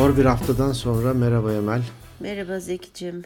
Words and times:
Zor 0.00 0.16
bir 0.16 0.24
haftadan 0.24 0.72
sonra 0.72 1.14
merhaba 1.14 1.52
Emel. 1.52 1.82
Merhaba 2.20 2.60
Zeki'cim. 2.60 3.22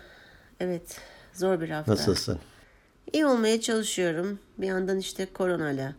Evet, 0.60 1.00
zor 1.34 1.60
bir 1.60 1.70
hafta. 1.70 1.92
Nasılsın? 1.92 2.38
İyi 3.12 3.26
olmaya 3.26 3.60
çalışıyorum. 3.60 4.38
Bir 4.58 4.66
yandan 4.66 4.98
işte 4.98 5.26
koronayla 5.26 5.94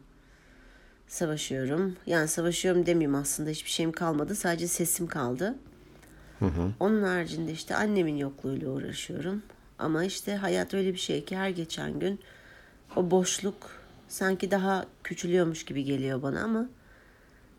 savaşıyorum. 1.07 1.95
Yani 2.05 2.27
savaşıyorum 2.27 2.85
demeyeyim 2.85 3.15
aslında 3.15 3.49
hiçbir 3.49 3.69
şeyim 3.69 3.91
kalmadı. 3.91 4.35
Sadece 4.35 4.67
sesim 4.67 5.07
kaldı. 5.07 5.55
Onun 6.79 7.03
haricinde 7.03 7.51
işte 7.51 7.75
annemin 7.75 8.17
yokluğuyla 8.17 8.69
uğraşıyorum. 8.69 9.43
Ama 9.79 10.03
işte 10.03 10.35
hayat 10.35 10.73
öyle 10.73 10.93
bir 10.93 10.99
şey 10.99 11.25
ki 11.25 11.37
her 11.37 11.49
geçen 11.49 11.99
gün 11.99 12.19
o 12.95 13.11
boşluk 13.11 13.55
sanki 14.07 14.51
daha 14.51 14.85
küçülüyormuş 15.03 15.65
gibi 15.65 15.83
geliyor 15.83 16.21
bana 16.21 16.43
ama 16.43 16.69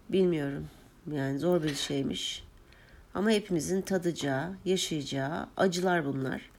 bilmiyorum. 0.09 0.67
Yani 1.13 1.39
zor 1.39 1.63
bir 1.63 1.75
şeymiş. 1.75 2.46
Ama 3.17 3.31
hepimizin 3.31 3.81
tadacağı, 3.81 4.49
yaşayacağı 4.65 5.47
acılar 5.57 6.07
bunlar. 6.07 6.51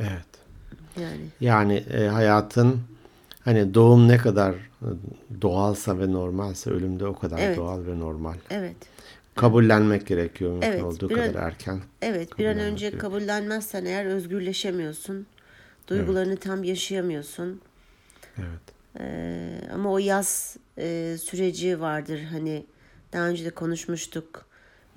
Evet. 0.00 0.26
Yani 1.00 1.28
Yani 1.40 1.74
e, 1.74 2.06
hayatın 2.06 2.80
hani 3.44 3.74
doğum 3.74 4.08
ne 4.08 4.16
kadar 4.16 4.52
e, 4.54 4.88
doğalsa 5.42 5.98
ve 5.98 6.12
normalse 6.12 6.70
ölüm 6.70 7.00
de 7.00 7.06
o 7.06 7.18
kadar 7.18 7.38
Evet. 7.38 7.56
doğal 7.56 7.86
ve 7.86 7.98
normal. 7.98 8.34
evet. 8.50 8.76
Kabullenmek 9.36 10.06
gerekiyor 10.06 10.50
mümkün 10.52 10.68
Evet, 10.68 10.84
olduğu 10.84 11.10
bir 11.10 11.18
an- 11.18 11.26
kadar 11.26 11.42
erken. 11.42 11.80
Evet 12.02 12.38
bir 12.38 12.46
an 12.46 12.58
önce 12.58 12.80
gerekiyor. 12.80 13.02
kabullenmezsen 13.02 13.84
eğer 13.84 14.04
özgürleşemiyorsun. 14.06 15.26
Duygularını 15.88 16.36
tam 16.36 16.64
yaşayamıyorsun. 16.64 17.60
Evet. 18.38 18.78
Ee, 19.00 19.60
ama 19.74 19.92
o 19.92 19.98
yaz 19.98 20.56
e, 20.78 21.16
süreci 21.22 21.80
vardır 21.80 22.20
hani 22.30 22.66
daha 23.12 23.28
önce 23.28 23.44
de 23.44 23.50
konuşmuştuk. 23.50 24.47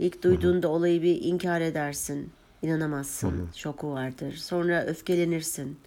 İlk 0.01 0.23
duyduğunda 0.23 0.67
olayı 0.67 1.01
bir 1.01 1.21
inkar 1.21 1.61
edersin. 1.61 2.31
inanamazsın. 2.61 3.49
Şoku 3.55 3.91
vardır. 3.91 4.33
Sonra 4.33 4.85
öfkelenirsin. 4.85 5.79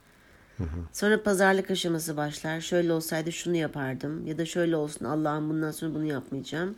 Sonra 0.93 1.23
pazarlık 1.23 1.71
aşaması 1.71 2.17
başlar. 2.17 2.61
Şöyle 2.61 2.93
olsaydı 2.93 3.33
şunu 3.33 3.57
yapardım. 3.57 4.27
Ya 4.27 4.39
da 4.39 4.47
şöyle 4.47 4.77
olsun 4.77 5.05
Allah'ım 5.05 5.51
bundan 5.51 5.71
sonra 5.71 5.95
bunu 5.95 6.05
yapmayacağım. 6.05 6.75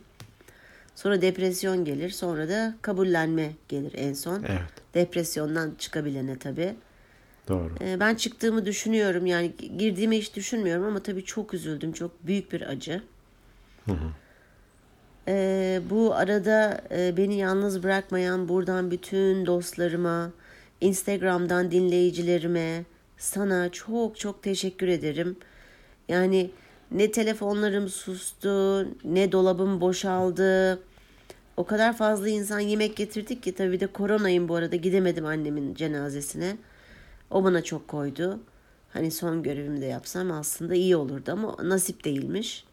Sonra 0.95 1.21
depresyon 1.21 1.85
gelir. 1.85 2.09
Sonra 2.09 2.49
da 2.49 2.75
kabullenme 2.81 3.51
gelir 3.69 3.91
en 3.95 4.13
son. 4.13 4.43
Evet. 4.43 4.61
Depresyondan 4.93 5.71
çıkabilene 5.79 6.39
tabii. 6.39 6.75
Doğru. 7.47 7.75
Ee, 7.81 7.99
Ben 7.99 8.15
çıktığımı 8.15 8.65
düşünüyorum. 8.65 9.25
Yani 9.25 9.51
girdiğimi 9.77 10.17
hiç 10.17 10.35
düşünmüyorum 10.35 10.85
ama 10.85 10.99
tabii 11.03 11.25
çok 11.25 11.53
üzüldüm. 11.53 11.91
Çok 11.91 12.27
büyük 12.27 12.51
bir 12.51 12.61
acı. 12.61 13.03
Ee, 15.27 15.81
bu 15.89 16.15
arada 16.15 16.81
e, 16.91 17.17
beni 17.17 17.37
yalnız 17.37 17.83
bırakmayan 17.83 18.49
buradan 18.49 18.91
bütün 18.91 19.45
dostlarıma, 19.45 20.31
Instagram'dan 20.81 21.71
dinleyicilerime, 21.71 22.83
sana 23.17 23.69
çok 23.71 24.17
çok 24.19 24.43
teşekkür 24.43 24.87
ederim. 24.87 25.37
Yani 26.09 26.51
ne 26.91 27.11
telefonlarım 27.11 27.89
sustu, 27.89 28.81
ne 29.03 29.31
dolabım 29.31 29.81
boşaldı. 29.81 30.79
O 31.57 31.65
kadar 31.65 31.97
fazla 31.97 32.29
insan 32.29 32.59
yemek 32.59 32.95
getirdik 32.95 33.43
ki 33.43 33.55
tabii 33.55 33.79
de 33.79 33.87
koronayım 33.87 34.49
bu 34.49 34.55
arada 34.55 34.75
gidemedim 34.75 35.25
annemin 35.25 35.75
cenazesine. 35.75 36.57
O 37.31 37.43
bana 37.43 37.63
çok 37.63 37.87
koydu. 37.87 38.39
Hani 38.93 39.11
son 39.11 39.43
görevimi 39.43 39.81
de 39.81 39.85
yapsam 39.85 40.31
aslında 40.31 40.75
iyi 40.75 40.95
olurdu 40.95 41.31
ama 41.31 41.55
nasip 41.63 42.05
değilmiş. 42.05 42.66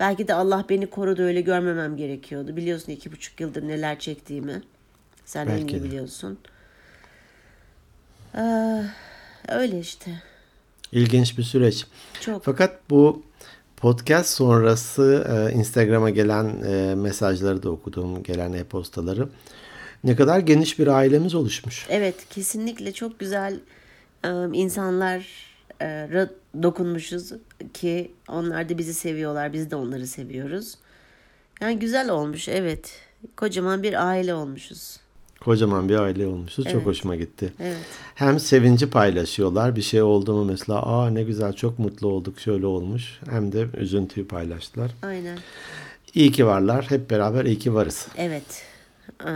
Belki 0.00 0.28
de 0.28 0.34
Allah 0.34 0.64
beni 0.68 0.90
korudu 0.90 1.22
öyle 1.22 1.40
görmemem 1.40 1.96
gerekiyordu. 1.96 2.56
Biliyorsun 2.56 2.92
iki 2.92 3.12
buçuk 3.12 3.40
yıldır 3.40 3.68
neler 3.68 3.98
çektiğimi. 3.98 4.62
Sen 5.24 5.46
en 5.46 5.48
Belki 5.48 5.76
iyi 5.76 5.80
de. 5.80 5.84
biliyorsun. 5.84 6.38
Ee, 8.36 8.82
öyle 9.48 9.80
işte. 9.80 10.10
İlginç 10.92 11.38
bir 11.38 11.42
süreç. 11.42 11.86
Çok. 12.20 12.44
Fakat 12.44 12.90
bu 12.90 13.22
podcast 13.76 14.30
sonrası 14.34 15.26
e, 15.50 15.54
Instagram'a 15.54 16.10
gelen 16.10 16.62
e, 16.64 16.94
mesajları 16.94 17.62
da 17.62 17.70
okudum, 17.70 18.22
gelen 18.22 18.52
e-postaları. 18.52 19.28
Ne 20.04 20.16
kadar 20.16 20.38
geniş 20.38 20.78
bir 20.78 20.86
ailemiz 20.86 21.34
oluşmuş. 21.34 21.86
Evet 21.90 22.14
kesinlikle 22.30 22.92
çok 22.92 23.18
güzel 23.18 23.60
e, 24.24 24.28
insanlara 24.52 25.20
dokunmuşuz 26.62 27.32
ki 27.74 28.12
onlar 28.28 28.68
da 28.68 28.78
bizi 28.78 28.94
seviyorlar. 28.94 29.52
Biz 29.52 29.70
de 29.70 29.76
onları 29.76 30.06
seviyoruz. 30.06 30.74
Yani 31.60 31.78
güzel 31.78 32.10
olmuş 32.10 32.48
evet. 32.48 32.92
Kocaman 33.36 33.82
bir 33.82 34.06
aile 34.06 34.34
olmuşuz. 34.34 35.00
Kocaman 35.40 35.88
bir 35.88 35.94
aile 35.96 36.26
olmuşuz. 36.26 36.64
Çok 36.64 36.74
Evet. 36.74 36.86
hoşuma 36.86 37.16
gitti. 37.16 37.52
Evet. 37.60 37.76
Hem 38.14 38.40
sevinci 38.40 38.90
paylaşıyorlar. 38.90 39.76
Bir 39.76 39.82
şey 39.82 40.02
oldu 40.02 40.32
mu 40.34 40.44
mesela 40.44 40.82
aa 40.82 41.10
ne 41.10 41.22
güzel 41.22 41.52
çok 41.52 41.78
mutlu 41.78 42.08
olduk 42.08 42.40
şöyle 42.40 42.66
olmuş. 42.66 43.20
Hem 43.30 43.52
de 43.52 43.66
üzüntüyü 43.76 44.28
paylaştılar. 44.28 44.90
Aynen. 45.02 45.38
İyi 46.14 46.32
ki 46.32 46.46
varlar. 46.46 46.90
Hep 46.90 47.10
beraber 47.10 47.44
iyi 47.44 47.58
ki 47.58 47.74
varız. 47.74 48.08
Evet. 48.16 48.62
Aa, 49.24 49.28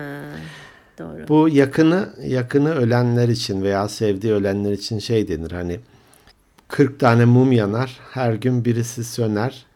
doğru. 0.98 1.28
Bu 1.28 1.48
yakını 1.48 2.08
yakını 2.26 2.74
ölenler 2.74 3.28
için 3.28 3.62
veya 3.62 3.88
sevdiği 3.88 4.32
ölenler 4.32 4.72
için 4.72 4.98
şey 4.98 5.28
denir 5.28 5.50
hani 5.50 5.80
40 6.72 7.00
tane 7.00 7.24
mum 7.24 7.52
yanar. 7.52 8.00
Her 8.10 8.34
gün 8.34 8.64
birisi 8.64 9.04
söner. 9.04 9.66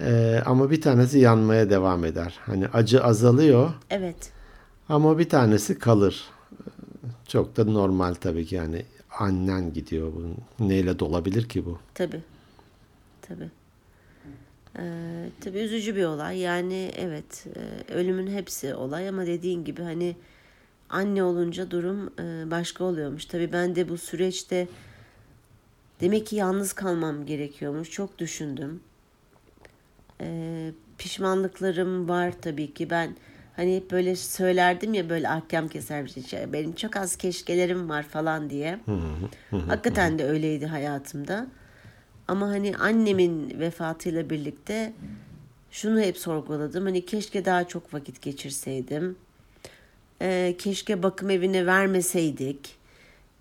Ee, 0.00 0.42
ama 0.46 0.70
bir 0.70 0.80
tanesi 0.80 1.18
yanmaya 1.18 1.70
devam 1.70 2.04
eder. 2.04 2.38
Hani 2.46 2.68
acı 2.68 3.04
azalıyor 3.04 3.70
Evet. 3.90 4.32
ama 4.88 5.18
bir 5.18 5.28
tanesi 5.28 5.78
kalır. 5.78 6.24
Çok 7.28 7.56
da 7.56 7.64
normal 7.64 8.14
tabii 8.14 8.46
ki 8.46 8.54
yani 8.54 8.84
annen 9.18 9.72
gidiyor. 9.72 10.12
Bu 10.12 10.34
neyle 10.68 10.98
dolabilir 10.98 11.48
ki 11.48 11.66
bu? 11.66 11.78
Tabii. 11.94 12.22
Tabii. 13.22 13.50
Ee, 14.78 15.28
tabii 15.40 15.58
üzücü 15.58 15.96
bir 15.96 16.04
olay. 16.04 16.38
Yani 16.38 16.92
evet 16.96 17.46
e, 17.56 17.92
ölümün 17.92 18.26
hepsi 18.26 18.74
olay 18.74 19.08
ama 19.08 19.26
dediğin 19.26 19.64
gibi 19.64 19.82
hani 19.82 20.16
anne 20.90 21.22
olunca 21.22 21.70
durum 21.70 22.10
e, 22.18 22.50
başka 22.50 22.84
oluyormuş. 22.84 23.24
Tabii 23.24 23.52
ben 23.52 23.76
de 23.76 23.88
bu 23.88 23.98
süreçte 23.98 24.68
demek 26.00 26.26
ki 26.26 26.36
yalnız 26.36 26.72
kalmam 26.72 27.26
gerekiyormuş. 27.26 27.90
Çok 27.90 28.18
düşündüm. 28.18 28.80
Ee, 30.20 30.70
pişmanlıklarım 30.98 32.08
var 32.08 32.32
tabii 32.42 32.74
ki. 32.74 32.90
Ben 32.90 33.16
hani 33.56 33.76
hep 33.76 33.90
böyle 33.90 34.16
söylerdim 34.16 34.94
ya 34.94 35.08
böyle 35.10 35.28
ahkam 35.28 35.68
keser 35.68 36.04
bir 36.04 36.22
şey. 36.22 36.52
Benim 36.52 36.72
çok 36.72 36.96
az 36.96 37.16
keşkelerim 37.16 37.88
var 37.88 38.02
falan 38.02 38.50
diye. 38.50 38.78
Hakikaten 39.68 40.18
de 40.18 40.24
öyleydi 40.24 40.66
hayatımda. 40.66 41.46
Ama 42.28 42.48
hani 42.48 42.76
annemin 42.76 43.60
vefatıyla 43.60 44.30
birlikte 44.30 44.92
şunu 45.70 46.00
hep 46.00 46.18
sorguladım. 46.18 46.84
Hani 46.84 47.06
keşke 47.06 47.44
daha 47.44 47.68
çok 47.68 47.94
vakit 47.94 48.22
geçirseydim. 48.22 49.16
Ee, 50.22 50.54
keşke 50.58 51.02
bakım 51.02 51.30
evine 51.30 51.66
vermeseydik. 51.66 52.77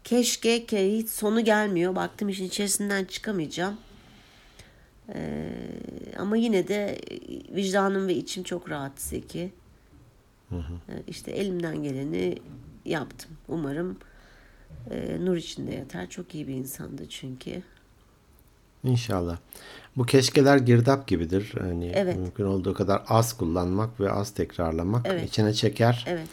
Keşke 0.08 0.66
ki 0.66 0.98
hiç 0.98 1.10
sonu 1.10 1.44
gelmiyor. 1.46 1.96
Baktım 1.96 2.30
işin 2.30 2.46
içerisinden 2.46 3.06
çıkamayacağım. 3.06 3.78
Ee, 5.14 5.50
ama 6.20 6.38
yine 6.38 6.68
de 6.68 7.00
vicdanım 7.56 8.08
ve 8.08 8.14
içim 8.16 8.44
çok 8.44 8.70
rahat 8.70 9.02
Zeki. 9.02 9.52
Ee, 10.52 10.56
İşte 11.08 11.32
elimden 11.32 11.84
geleni 11.84 12.38
yaptım. 12.86 13.32
Umarım 13.48 13.98
e, 14.92 15.18
nur 15.26 15.36
içinde 15.38 15.76
yatar. 15.76 16.10
Çok 16.10 16.36
iyi 16.36 16.48
bir 16.48 16.54
insandı 16.54 17.10
çünkü. 17.10 17.62
İnşallah. 18.84 19.38
Bu 19.98 20.06
keşkeler 20.06 20.58
girdap 20.58 21.08
gibidir. 21.08 21.54
Hani 21.60 21.92
Evet. 21.96 22.16
mümkün 22.18 22.46
olduğu 22.46 22.74
kadar 22.74 23.02
az 23.08 23.38
kullanmak 23.38 24.00
ve 24.00 24.12
az 24.12 24.32
tekrarlamak 24.34 25.06
Evet. 25.10 25.30
içine 25.30 25.54
çeker. 25.54 26.06
Evet. 26.08 26.28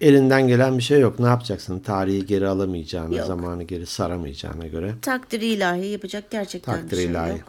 Elinden 0.00 0.48
gelen 0.48 0.78
bir 0.78 0.82
şey 0.82 1.00
yok. 1.00 1.18
Ne 1.18 1.26
yapacaksın? 1.26 1.78
Tarihi 1.80 2.26
geri 2.26 2.48
alamayacağına, 2.48 3.16
Yok. 3.16 3.26
zamanı 3.26 3.62
geri 3.62 3.86
saramayacağına 3.86 4.66
göre. 4.66 4.94
Takdir 5.02 5.40
ilahi 5.40 5.86
yapacak 5.86 6.30
gerçekten 6.30 6.74
Takdir 6.74 6.90
bir 6.90 6.96
şey 6.96 7.04
ilahi. 7.10 7.30
yok. 7.30 7.44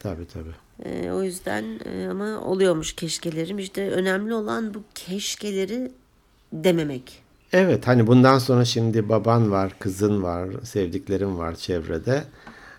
Tabii 0.00 0.26
tabii. 0.32 0.54
Ee, 0.84 1.10
o 1.10 1.22
yüzden 1.22 1.64
e, 1.84 2.08
ama 2.08 2.40
oluyormuş 2.40 2.92
keşkelerim. 2.92 3.58
İşte 3.58 3.90
önemli 3.90 4.34
olan 4.34 4.74
bu 4.74 4.82
keşkeleri 4.94 5.92
dememek. 6.52 7.22
Evet 7.52 7.86
hani 7.86 8.06
bundan 8.06 8.38
sonra 8.38 8.64
şimdi 8.64 9.08
baban 9.08 9.50
var, 9.50 9.72
kızın 9.78 10.22
var, 10.22 10.48
sevdiklerin 10.62 11.38
var 11.38 11.54
çevrede. 11.54 12.24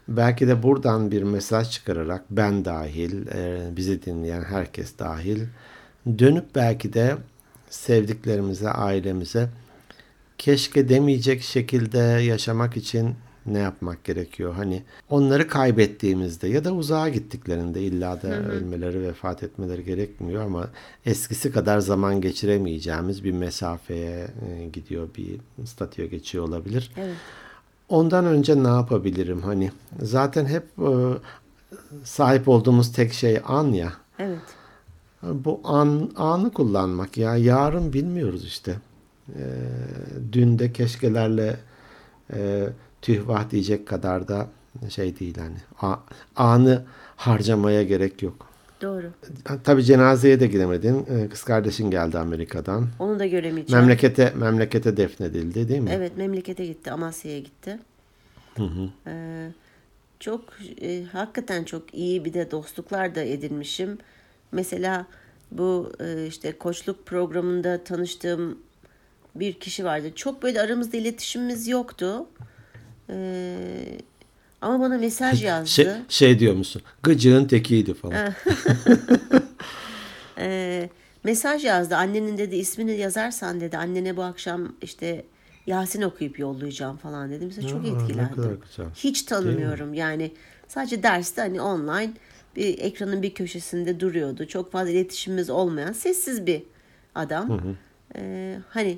Belki 0.07 0.47
de 0.47 0.63
buradan 0.63 1.11
bir 1.11 1.23
mesaj 1.23 1.69
çıkararak 1.69 2.23
ben 2.29 2.65
dahil, 2.65 3.27
e, 3.27 3.61
bizi 3.77 4.05
dinleyen 4.05 4.43
herkes 4.43 4.99
dahil 4.99 5.41
dönüp 6.19 6.55
belki 6.55 6.93
de 6.93 7.15
sevdiklerimize, 7.71 8.69
ailemize 8.69 9.49
keşke 10.37 10.89
demeyecek 10.89 11.41
şekilde 11.41 11.97
yaşamak 11.97 12.77
için 12.77 13.15
ne 13.45 13.59
yapmak 13.59 14.03
gerekiyor? 14.03 14.53
Hani 14.53 14.83
onları 15.09 15.47
kaybettiğimizde 15.47 16.47
ya 16.47 16.63
da 16.63 16.73
uzağa 16.73 17.09
gittiklerinde 17.09 17.81
illa 17.81 18.21
da 18.21 18.27
ölmeleri, 18.27 19.01
vefat 19.01 19.43
etmeleri 19.43 19.83
gerekmiyor 19.83 20.45
ama 20.45 20.69
eskisi 21.05 21.51
kadar 21.51 21.79
zaman 21.79 22.21
geçiremeyeceğimiz 22.21 23.23
bir 23.23 23.31
mesafeye 23.31 24.27
e, 24.47 24.67
gidiyor, 24.73 25.09
bir 25.17 25.65
statüye 25.65 26.07
geçiyor 26.07 26.47
olabilir. 26.47 26.91
Evet. 26.97 27.15
Ondan 27.89 28.25
önce 28.25 28.63
ne 28.63 28.67
yapabilirim? 28.67 29.41
Hani 29.41 29.71
zaten 30.01 30.45
hep 30.45 30.63
e, 30.79 30.91
sahip 32.03 32.47
olduğumuz 32.47 32.93
tek 32.93 33.13
şey 33.13 33.39
an 33.45 33.67
ya. 33.67 33.93
Evet. 34.19 34.60
Bu 35.23 35.61
an 35.63 36.11
anı 36.15 36.53
kullanmak 36.53 37.17
ya 37.17 37.35
yarın 37.37 37.93
bilmiyoruz 37.93 38.45
işte. 38.45 38.75
Ee, 39.29 39.41
dün 40.31 40.59
de 40.59 40.73
keşkelerle 40.73 41.57
e, 42.33 42.67
tüh 43.01 43.27
vah 43.27 43.49
diyecek 43.49 43.87
kadar 43.87 44.27
da 44.27 44.47
şey 44.89 45.19
değil 45.19 45.37
hani 45.37 45.57
A- 45.81 45.99
anı 46.35 46.83
harcamaya 47.15 47.83
gerek 47.83 48.21
yok. 48.23 48.47
Doğru. 48.81 49.11
Tabii 49.63 49.83
cenazeye 49.83 50.39
de 50.39 50.47
gidemedin. 50.47 51.05
Ee, 51.09 51.29
kız 51.29 51.43
kardeşin 51.43 51.91
geldi 51.91 52.17
Amerika'dan. 52.17 52.87
Onu 52.99 53.19
da 53.19 53.25
göremeyeceğim. 53.25 53.81
Memlekete 53.85 54.33
memlekete 54.35 54.97
defnedildi 54.97 55.69
değil 55.69 55.81
mi? 55.81 55.89
Evet 55.93 56.17
memlekete 56.17 56.65
gitti. 56.65 56.91
Amasya'ya 56.91 57.39
gitti. 57.39 57.79
Ee, 59.07 59.51
çok 60.19 60.41
e, 60.81 61.03
hakikaten 61.03 61.63
çok 61.63 61.93
iyi 61.95 62.25
bir 62.25 62.33
de 62.33 62.51
dostluklar 62.51 63.15
da 63.15 63.21
edinmişim. 63.23 63.97
Mesela 64.51 65.05
bu 65.51 65.91
e, 65.99 66.27
işte 66.27 66.57
koçluk 66.57 67.05
programında 67.05 67.83
tanıştığım 67.83 68.57
bir 69.35 69.53
kişi 69.53 69.85
vardı. 69.85 70.11
Çok 70.15 70.43
böyle 70.43 70.61
aramızda 70.61 70.97
iletişimimiz 70.97 71.67
yoktu. 71.67 72.27
Ee, 73.09 73.97
ama 74.61 74.79
bana 74.79 74.97
mesaj 74.97 75.43
yazdı. 75.43 75.69
Şey, 75.69 75.87
şey 76.09 76.39
diyor 76.39 76.53
musun? 76.53 76.81
Gıcığın 77.03 77.45
tekiydi 77.45 77.93
falan. 77.93 78.33
Ee, 80.37 80.89
mesaj 81.23 81.65
yazdı. 81.65 81.95
Annenin 81.95 82.37
dedi 82.37 82.55
ismini 82.55 82.91
yazarsan 82.91 83.61
dedi 83.61 83.77
annene 83.77 84.17
bu 84.17 84.23
akşam 84.23 84.75
işte 84.81 85.25
Yasin 85.67 86.01
okuyup 86.01 86.39
yollayacağım 86.39 86.97
falan 86.97 87.31
dedim. 87.31 87.47
Mesela 87.47 87.67
çok 87.67 87.87
etkilendim. 87.87 88.59
Hiç 88.95 89.23
tanımıyorum 89.23 89.93
yani. 89.93 90.31
Sadece 90.67 91.03
derste 91.03 91.41
hani 91.41 91.61
online 91.61 92.11
bir 92.55 92.79
ekranın 92.79 93.21
bir 93.21 93.33
köşesinde 93.33 93.99
duruyordu. 93.99 94.47
Çok 94.47 94.71
fazla 94.71 94.89
iletişimimiz 94.91 95.49
olmayan 95.49 95.91
sessiz 95.93 96.45
bir 96.45 96.63
adam. 97.15 97.61
Ee, 98.15 98.57
hani 98.69 98.97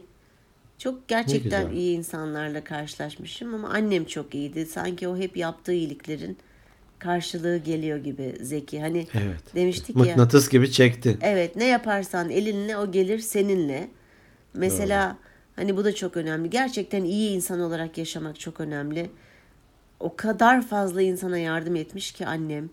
çok 0.78 1.08
gerçekten 1.08 1.70
iyi 1.72 1.98
insanlarla 1.98 2.64
karşılaşmışım 2.64 3.54
ama 3.54 3.70
annem 3.70 4.06
çok 4.06 4.36
iyiydi. 4.36 4.66
Sanki 4.66 5.08
o 5.08 5.18
hep 5.18 5.38
yaptığı 5.38 5.74
iyiliklerin 5.74 6.38
karşılığı 7.00 7.58
geliyor 7.58 7.98
gibi 7.98 8.36
Zeki. 8.42 8.82
Hani 8.82 9.08
Evet. 9.14 9.56
demiştik 9.56 9.96
ya. 9.96 10.04
Mıknatıs 10.04 10.50
gibi 10.50 10.72
çekti. 10.72 11.18
Evet 11.22 11.56
ne 11.56 11.66
yaparsan 11.66 12.30
elinle 12.30 12.78
o 12.78 12.92
gelir 12.92 13.20
seninle. 13.20 13.88
Mesela 14.54 15.18
hani 15.56 15.78
bu 15.78 15.86
da 15.86 15.96
çok 15.96 16.18
önemli. 16.18 16.50
Gerçekten 16.50 17.04
iyi 17.04 17.32
insan 17.32 17.60
olarak 17.60 17.98
yaşamak 17.98 18.40
çok 18.40 18.60
önemli. 18.60 19.10
O 20.00 20.16
kadar 20.16 20.62
fazla 20.68 21.02
insana 21.02 21.38
yardım 21.38 21.76
etmiş 21.76 22.12
ki 22.12 22.26
annem. 22.26 22.70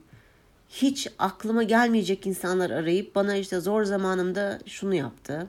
Hiç 0.71 1.09
aklıma 1.19 1.63
gelmeyecek 1.63 2.27
insanlar 2.27 2.71
arayıp 2.71 3.15
bana 3.15 3.37
işte 3.37 3.61
zor 3.61 3.85
zamanımda 3.85 4.59
şunu 4.67 4.95
yaptı. 4.95 5.47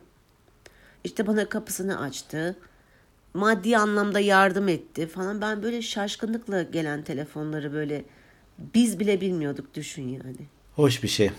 İşte 1.04 1.28
bana 1.28 1.50
kapısını 1.50 2.02
açtı. 2.02 2.56
Maddi 3.34 3.78
anlamda 3.78 4.20
yardım 4.20 4.68
etti 4.68 5.08
falan. 5.08 5.42
Ben 5.42 5.64
böyle 5.64 5.82
şaşkınlıkla 5.82 6.62
gelen 6.64 7.04
telefonları 7.04 7.74
böyle 7.74 8.04
biz 8.76 9.00
bile 9.00 9.22
bilmiyorduk 9.22 9.74
düşün 9.76 10.08
yani. 10.08 10.48
Hoş 10.76 11.04
bir 11.04 11.08
şey. 11.08 11.32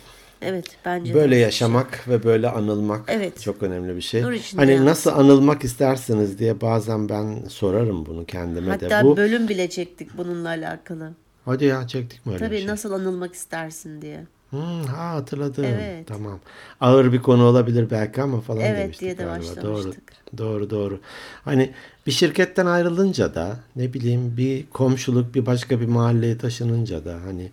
Evet 0.43 0.67
bence 0.85 1.15
Böyle 1.15 1.23
öyle 1.23 1.31
bir 1.31 1.37
şey. 1.37 1.43
yaşamak 1.43 2.09
ve 2.09 2.23
böyle 2.25 2.49
anılmak 2.49 3.01
Evet. 3.09 3.41
çok 3.41 3.63
önemli 3.63 3.97
bir 3.97 4.01
şey. 4.01 4.23
Hani 4.57 4.73
yalnız. 4.73 4.87
nasıl 4.87 5.11
anılmak 5.11 5.65
istersiniz 5.65 6.39
diye 6.39 6.61
bazen 6.61 7.09
ben 7.09 7.45
sorarım 7.49 8.07
bunu 8.07 8.25
kendime 8.27 8.71
Hatta 8.71 8.91
de. 8.91 9.05
Bu 9.05 9.17
bölüm 9.17 9.49
bile 9.49 9.71
çektik 9.71 10.19
bununla 10.19 10.49
alakalı. 10.49 11.13
Hadi 11.45 11.65
ya 11.65 11.87
çektik 11.87 12.27
mi 12.27 12.33
öyle 12.33 12.45
Tabii 12.45 12.55
bir 12.55 12.59
şey? 12.59 12.67
nasıl 12.69 12.93
anılmak 12.93 13.35
istersin 13.35 14.03
diye. 14.03 14.25
Hmm, 14.51 14.83
ha 14.85 15.11
hatırladım. 15.11 15.65
Evet. 15.65 16.07
Tamam. 16.07 16.41
Ağır 16.81 17.13
bir 17.13 17.23
konu 17.23 17.45
olabilir 17.45 17.91
belki 17.91 18.23
ama 18.23 18.41
falan 18.41 18.61
Evet 18.61 18.79
demiştik 18.79 19.01
diye 19.01 19.19
de 19.19 19.23
galiba. 19.25 19.63
Doğru. 19.63 19.75
başlamıştık. 19.75 20.03
Doğru 20.39 20.71
doğru. 20.71 21.01
Hani 21.45 21.71
bir 22.07 22.13
şirketten 22.13 22.67
ayrılınca 22.67 23.35
da 23.35 23.57
ne 23.77 23.93
bileyim 23.93 24.37
bir 24.37 24.67
komşuluk 24.67 25.35
bir 25.35 25.47
başka 25.47 25.81
bir 25.81 25.87
mahalleye 25.87 26.39
taşınınca 26.39 27.05
da 27.05 27.15
hani 27.27 27.51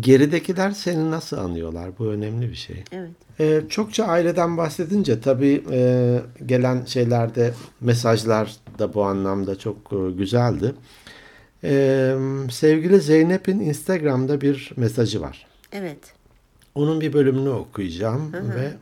geridekiler 0.00 0.70
seni 0.70 1.10
nasıl 1.10 1.36
anıyorlar? 1.38 1.90
Bu 1.98 2.06
önemli 2.06 2.48
bir 2.50 2.54
şey. 2.54 2.84
Evet. 2.92 3.10
Ee, 3.40 3.62
çokça 3.68 4.04
aileden 4.04 4.56
bahsedince 4.56 5.20
tabii 5.20 5.64
e, 5.70 6.20
gelen 6.46 6.84
şeylerde 6.84 7.54
mesajlar 7.80 8.56
da 8.78 8.94
bu 8.94 9.04
anlamda 9.04 9.58
çok 9.58 9.76
e, 9.92 10.10
güzeldi. 10.18 10.74
Ee, 11.64 12.16
sevgili 12.50 13.00
Zeynep'in 13.00 13.60
Instagram'da 13.60 14.40
bir 14.40 14.72
mesajı 14.76 15.20
var. 15.20 15.46
Evet. 15.72 15.98
Onun 16.74 17.00
bir 17.00 17.12
bölümünü 17.12 17.48
okuyacağım 17.48 18.32
ve 18.32 18.72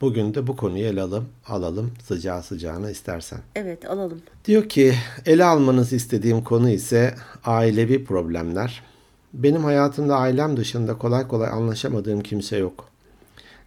bugün 0.00 0.34
de 0.34 0.46
bu 0.46 0.56
konuyu 0.56 0.84
ele 0.84 1.02
alalım, 1.02 1.28
alalım 1.46 1.92
sıcağı 2.04 2.42
sıcağına 2.42 2.90
istersen. 2.90 3.38
Evet 3.54 3.90
alalım. 3.90 4.22
Diyor 4.44 4.68
ki 4.68 4.94
ele 5.26 5.44
almanızı 5.44 5.96
istediğim 5.96 6.44
konu 6.44 6.70
ise 6.70 7.14
ailevi 7.44 8.04
problemler. 8.04 8.82
Benim 9.34 9.64
hayatımda 9.64 10.16
ailem 10.16 10.56
dışında 10.56 10.98
kolay 10.98 11.28
kolay 11.28 11.48
anlaşamadığım 11.48 12.20
kimse 12.20 12.56
yok. 12.56 12.88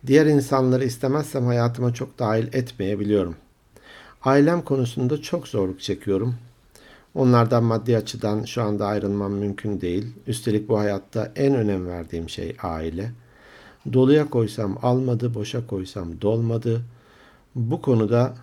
Diğer 0.08 0.26
insanları 0.26 0.86
istemezsem 0.86 1.46
hayatıma 1.46 1.94
çok 1.94 2.20
dahil 2.20 2.48
etmeyebiliyorum. 2.54 3.36
Ailem 4.24 4.62
konusunda 4.62 5.22
çok 5.22 5.48
zorluk 5.48 5.82
çekiyorum. 5.82 6.36
Onlardan 7.16 7.64
maddi 7.64 7.98
açıdan 7.98 8.44
şu 8.44 8.62
anda 8.64 8.86
ayrılmam 8.86 9.34
mümkün 9.34 9.82
değil. 9.82 10.08
Üstelik 10.28 10.70
bu 10.70 10.80
hayatta 10.80 11.32
en 11.36 11.56
önem 11.56 11.88
verdiğim 11.88 12.30
şey 12.30 12.56
aile. 12.64 13.12
Doluya 13.94 14.30
koysam 14.30 14.78
almadı, 14.82 15.34
boşa 15.34 15.68
koysam 15.68 16.22
dolmadı. 16.22 16.82
Bu 17.56 17.82
konuda 17.82 18.34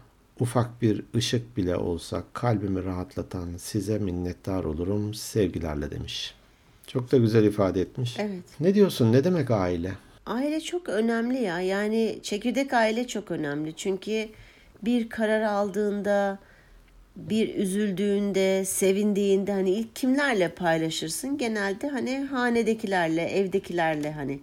ufak 0.41 0.83
bir 0.83 1.03
ışık 1.17 1.57
bile 1.57 1.77
olsa 1.77 2.23
kalbimi 2.33 2.85
rahatlatan 2.85 3.49
size 3.59 3.99
minnettar 3.99 4.65
olurum 4.65 5.15
sevgilerle 5.15 5.91
demiş. 5.91 6.35
Çok 6.87 7.13
da 7.13 7.17
güzel 7.17 7.45
ifade 7.45 7.81
etmiş. 7.81 8.17
Evet. 8.19 8.45
Ne 8.61 8.75
diyorsun? 8.75 9.13
Ne 9.13 9.25
demek 9.25 9.51
aile? 9.51 9.93
Aile 10.27 10.61
çok 10.61 10.89
önemli 10.89 11.43
ya. 11.43 11.61
Yani 11.61 12.19
çekirdek 12.23 12.73
aile 12.73 13.07
çok 13.07 13.31
önemli. 13.31 13.77
Çünkü 13.77 14.29
bir 14.83 15.09
karar 15.09 15.43
aldığında, 15.43 16.39
bir 17.17 17.55
üzüldüğünde, 17.55 18.65
sevindiğinde 18.65 19.53
hani 19.53 19.71
ilk 19.71 19.97
kimlerle 19.97 20.49
paylaşırsın? 20.49 21.39
Genelde 21.39 21.89
hani 21.89 22.19
hanedekilerle, 22.19 23.23
evdekilerle 23.23 24.13
hani 24.13 24.41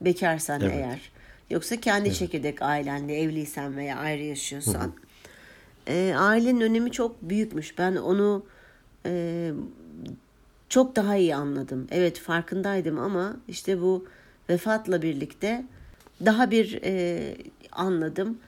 bekarsan 0.00 0.60
Evet. 0.60 0.74
eğer. 0.74 1.12
Yoksa 1.50 1.76
kendi 1.80 2.14
çekirdek 2.14 2.62
ailenle 2.62 3.20
evliysen 3.20 3.76
veya 3.76 3.96
ayrı 3.96 4.22
yaşıyorsan. 4.22 4.92
Ee, 5.88 6.14
ailenin 6.16 6.60
önemi 6.60 6.90
çok 6.90 7.22
büyükmüş. 7.22 7.78
Ben 7.78 7.96
onu 7.96 8.44
e, 9.06 9.50
çok 10.68 10.96
daha 10.96 11.16
iyi 11.16 11.34
anladım. 11.34 11.88
Evet 11.90 12.18
farkındaydım 12.18 12.98
ama 12.98 13.36
işte 13.48 13.80
bu 13.80 14.06
vefatla 14.48 15.02
birlikte 15.02 15.64
daha 16.24 16.50
bir 16.50 16.80
e, 16.84 17.34
anladım. 17.72 18.38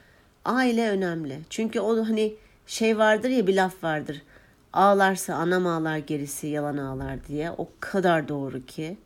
Aile 0.44 0.88
önemli. 0.90 1.38
Çünkü 1.50 1.80
o 1.80 2.08
hani 2.08 2.34
şey 2.66 2.98
vardır 2.98 3.28
ya 3.28 3.46
bir 3.46 3.54
laf 3.56 3.84
vardır. 3.84 4.22
Ağlarsa 4.72 5.34
anam 5.34 5.66
ağlar 5.66 5.98
gerisi 5.98 6.46
yalan 6.46 6.76
ağlar 6.76 7.26
diye. 7.28 7.50
O 7.50 7.68
kadar 7.80 8.28
doğru 8.28 8.66
ki. 8.66 8.96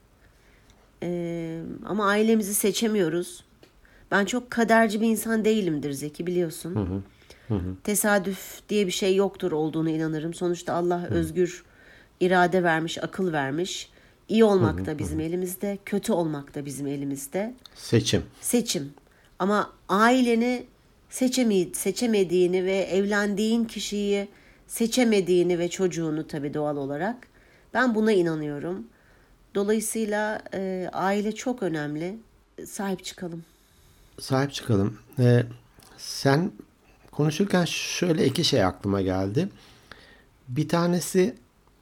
E, 1.02 1.60
ama 1.86 2.06
ailemizi 2.06 2.54
seçemiyoruz. 2.54 3.44
Ben 4.10 4.24
çok 4.24 4.50
kaderci 4.50 5.00
bir 5.00 5.06
insan 5.06 5.44
değilimdir 5.44 5.92
Zeki 5.92 6.26
biliyorsun. 6.26 7.04
Tesadüf 7.84 8.60
diye 8.68 8.86
bir 8.86 8.92
şey 8.92 9.16
yoktur 9.16 9.52
olduğunu 9.52 9.90
inanırım. 9.90 10.34
Sonuçta 10.34 10.72
Allah 10.74 11.06
özgür 11.10 11.64
irade 12.20 12.62
vermiş, 12.62 13.04
akıl 13.04 13.32
vermiş. 13.32 13.90
İyi 14.28 14.44
olmak 14.44 14.86
da 14.86 14.98
bizim 14.98 15.20
elimizde, 15.20 15.78
kötü 15.84 16.12
olmak 16.12 16.54
da 16.54 16.64
bizim 16.64 16.86
elimizde. 16.86 17.54
Seçim. 17.74 18.22
Seçim. 18.40 18.94
Ama 19.38 19.72
aileni 19.88 20.66
seçemi 21.10 21.68
seçemediğini 21.74 22.64
ve 22.64 22.76
evlendiğin 22.76 23.64
kişiyi 23.64 24.28
seçemediğini 24.66 25.58
ve 25.58 25.68
çocuğunu 25.68 26.26
tabii 26.26 26.54
doğal 26.54 26.76
olarak 26.76 27.16
ben 27.74 27.94
buna 27.94 28.12
inanıyorum. 28.12 28.86
Dolayısıyla 29.54 30.42
e, 30.54 30.90
aile 30.92 31.34
çok 31.34 31.62
önemli. 31.62 32.18
Sahip 32.66 33.04
çıkalım. 33.04 33.44
Sahip 34.20 34.52
çıkalım. 34.52 34.98
Ee, 35.18 35.42
sen 35.98 36.52
konuşurken 37.12 37.64
şöyle 37.64 38.26
iki 38.26 38.44
şey 38.44 38.64
aklıma 38.64 39.00
geldi. 39.00 39.48
Bir 40.48 40.68
tanesi 40.68 41.34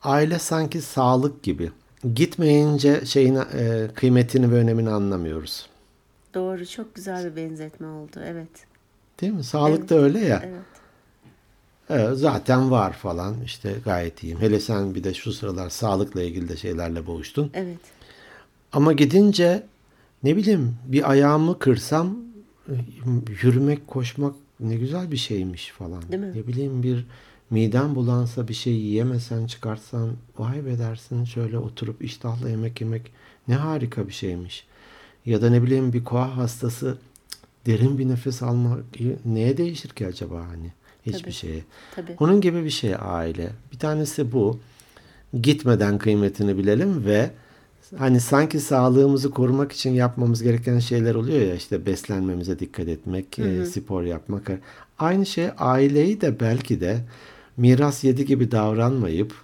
aile 0.03 0.39
sanki 0.39 0.81
sağlık 0.81 1.43
gibi. 1.43 1.71
Gitmeyince 2.15 3.07
şeyin 3.07 3.35
e, 3.35 3.89
kıymetini 3.95 4.53
ve 4.53 4.55
önemini 4.55 4.91
anlamıyoruz. 4.91 5.67
Doğru. 6.35 6.67
Çok 6.67 6.95
güzel 6.95 7.25
bir 7.25 7.37
benzetme 7.37 7.87
oldu. 7.87 8.21
Evet. 8.25 8.51
Değil 9.21 9.33
mi? 9.33 9.45
Sağlık 9.45 9.91
da 9.91 9.95
öyle 9.95 10.19
ya. 10.19 10.43
Evet. 10.45 10.65
Evet, 11.91 12.19
zaten 12.19 12.71
var 12.71 12.93
falan 12.93 13.35
işte 13.45 13.75
gayet 13.85 14.23
iyiyim. 14.23 14.41
Hele 14.41 14.61
sen 14.61 14.95
bir 14.95 15.05
de 15.05 15.15
şu 15.15 15.33
sıralar 15.33 15.71
sağlıkla 15.71 16.23
ilgili 16.23 16.49
de 16.49 16.57
şeylerle 16.57 17.07
boğuştun. 17.07 17.51
Evet. 17.55 17.79
Ama 18.73 18.93
gidince 18.93 19.63
ne 20.23 20.37
bileyim 20.37 20.77
bir 20.87 21.11
ayağımı 21.11 21.59
kırsam 21.59 22.17
yürümek, 23.43 23.87
koşmak 23.87 24.35
ne 24.61 24.77
güzel 24.77 25.11
bir 25.11 25.17
şeymiş 25.17 25.71
falan. 25.71 26.03
Değil 26.13 26.23
mi? 26.23 26.33
Ne 26.35 26.47
bileyim 26.47 26.83
bir 26.83 27.07
miden 27.51 27.95
bulansa 27.95 28.49
bir 28.49 28.55
şey 28.55 28.73
yiyemesen 28.73 29.47
çıkartsan 29.47 30.11
vay 30.39 30.67
be 30.67 30.79
dersin 30.79 31.25
şöyle 31.25 31.59
oturup 31.59 32.05
iştahla 32.05 32.49
yemek 32.49 32.81
yemek 32.81 33.13
ne 33.49 33.55
harika 33.55 34.09
bir 34.09 34.13
şeymiş. 34.13 34.67
Ya 35.27 35.43
da 35.43 35.51
ne 35.51 35.63
bileyim 35.63 35.93
bir 35.93 36.05
koa 36.05 36.37
hastası 36.37 36.99
derin 37.67 37.99
bir 37.99 38.09
nefes 38.09 38.43
almak 38.43 38.85
neye 39.25 39.57
değişir 39.57 39.89
ki 39.89 40.07
acaba 40.07 40.47
hani? 40.49 40.73
Hiçbir 41.07 41.21
Tabii. 41.21 41.33
şeye. 41.33 41.65
Tabii. 41.97 42.17
Onun 42.21 42.41
gibi 42.41 42.65
bir 42.65 42.71
şey 42.71 42.95
aile. 43.01 43.51
Bir 43.73 43.79
tanesi 43.79 44.33
bu. 44.33 44.59
Gitmeden 45.43 45.99
kıymetini 45.99 46.59
bilelim 46.59 47.05
ve 47.05 47.31
hani 47.99 48.21
sanki 48.21 48.61
sağlığımızı 48.61 49.31
korumak 49.31 49.73
için 49.73 49.91
yapmamız 49.91 50.43
gereken 50.43 50.79
şeyler 50.79 51.15
oluyor 51.15 51.41
ya 51.41 51.55
işte 51.55 51.87
beslenmemize 51.87 52.59
dikkat 52.59 52.89
etmek, 52.89 53.39
e, 53.39 53.65
spor 53.67 54.03
yapmak. 54.03 54.51
Aynı 54.99 55.27
şey 55.27 55.49
aileyi 55.59 56.21
de 56.21 56.41
belki 56.41 56.81
de 56.81 56.99
miras 57.57 58.05
yedi 58.05 58.27
gibi 58.27 58.51
davranmayıp 58.51 59.35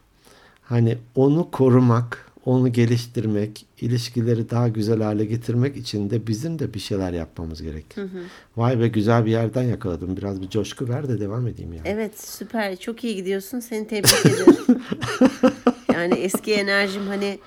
hani 0.63 0.99
onu 1.15 1.51
korumak, 1.51 2.30
onu 2.45 2.73
geliştirmek, 2.73 3.67
ilişkileri 3.81 4.51
daha 4.51 4.69
güzel 4.69 5.03
hale 5.03 5.25
getirmek 5.25 5.77
için 5.77 6.11
de 6.11 6.27
bizim 6.27 6.59
de 6.59 6.75
bir 6.75 6.79
şeyler 6.79 7.13
yapmamız 7.13 7.63
gerek. 7.63 7.87
Vay 8.57 8.81
be 8.81 8.89
güzel 8.89 9.27
bir 9.27 9.31
yerden 9.31 9.63
yakaladım. 9.63 10.17
Biraz 10.17 10.43
bir 10.43 10.49
coşku 10.49 10.89
ver 10.89 11.09
de 11.09 11.21
devam 11.21 11.47
edeyim 11.47 11.73
yani. 11.73 11.89
Evet 11.89 12.21
süper. 12.21 12.77
Çok 12.77 13.05
iyi 13.05 13.17
gidiyorsun. 13.17 13.61
Seni 13.61 13.87
tebrik 13.89 14.27
ederim. 14.27 14.57
yani 15.95 16.15
eski 16.15 16.53
enerjim 16.55 17.07
hani 17.07 17.39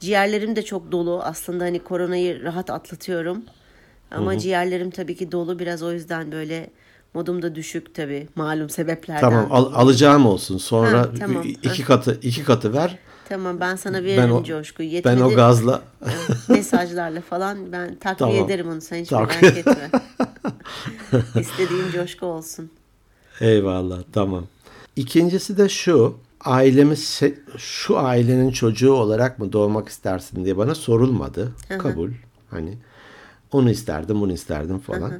ciğerlerim 0.00 0.56
de 0.56 0.62
çok 0.62 0.92
dolu. 0.92 1.22
Aslında 1.22 1.64
hani 1.64 1.78
koronayı 1.78 2.42
rahat 2.42 2.70
atlatıyorum. 2.70 3.42
Ama 4.10 4.38
ciğerlerim 4.38 4.90
tabii 4.90 5.16
ki 5.16 5.32
dolu. 5.32 5.58
Biraz 5.58 5.82
o 5.82 5.92
yüzden 5.92 6.32
böyle 6.32 6.70
modum 7.14 7.42
da 7.42 7.54
düşük 7.54 7.94
tabii. 7.94 8.28
Malum 8.34 8.70
sebeplerden. 8.70 9.20
Tamam 9.30 9.46
al- 9.50 9.72
alacağım 9.74 10.26
olsun. 10.26 10.58
Sonra 10.58 10.98
Ha, 10.98 11.10
tamam. 11.18 11.42
iki 11.62 11.84
katı 11.84 12.18
iki 12.22 12.44
katı 12.44 12.72
ver. 12.74 12.98
Tamam 13.30 13.60
ben 13.60 13.76
sana 13.76 14.04
veririm 14.04 14.32
o- 14.32 14.44
coşku. 14.44 14.82
Ben 14.82 14.88
Yetmedi. 14.88 15.24
o 15.24 15.30
gazla 15.34 15.82
mesajlarla 16.48 17.20
falan 17.20 17.72
ben 17.72 17.94
takviye 17.94 18.30
Tamam. 18.32 18.44
ederim 18.50 18.68
onu. 18.68 18.80
Sen 18.80 18.96
hiç 19.02 19.08
Tak- 19.08 19.42
merak 19.42 19.56
etme. 19.56 19.90
İstediğin 21.40 21.90
coşku 21.94 22.26
olsun. 22.26 22.70
Eyvallah 23.40 23.98
tamam. 24.12 24.46
İkincisi 24.96 25.58
de 25.58 25.68
şu. 25.68 26.16
Ailemiz 26.44 26.98
se- 27.04 27.58
şu 27.58 27.98
ailenin 27.98 28.50
çocuğu 28.50 28.92
olarak 28.92 29.38
mı 29.38 29.52
doğmak 29.52 29.88
istersin 29.88 30.44
diye 30.44 30.56
bana 30.56 30.74
sorulmadı. 30.74 31.52
Kabul. 31.78 32.10
Hani 32.50 32.78
onu 33.52 33.70
isterdim, 33.70 34.20
bunu 34.20 34.32
isterdim 34.32 34.78
falan. 34.78 35.12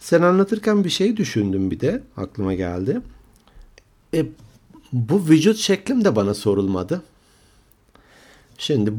Sen 0.00 0.22
anlatırken 0.22 0.84
bir 0.84 0.90
şey 0.90 1.16
düşündüm 1.16 1.70
bir 1.70 1.80
de 1.80 2.02
aklıma 2.16 2.54
geldi. 2.54 3.00
E, 4.14 4.26
bu 4.92 5.28
vücut 5.28 5.56
şeklim 5.56 6.04
de 6.04 6.16
bana 6.16 6.34
sorulmadı. 6.34 7.02
Şimdi 8.58 8.92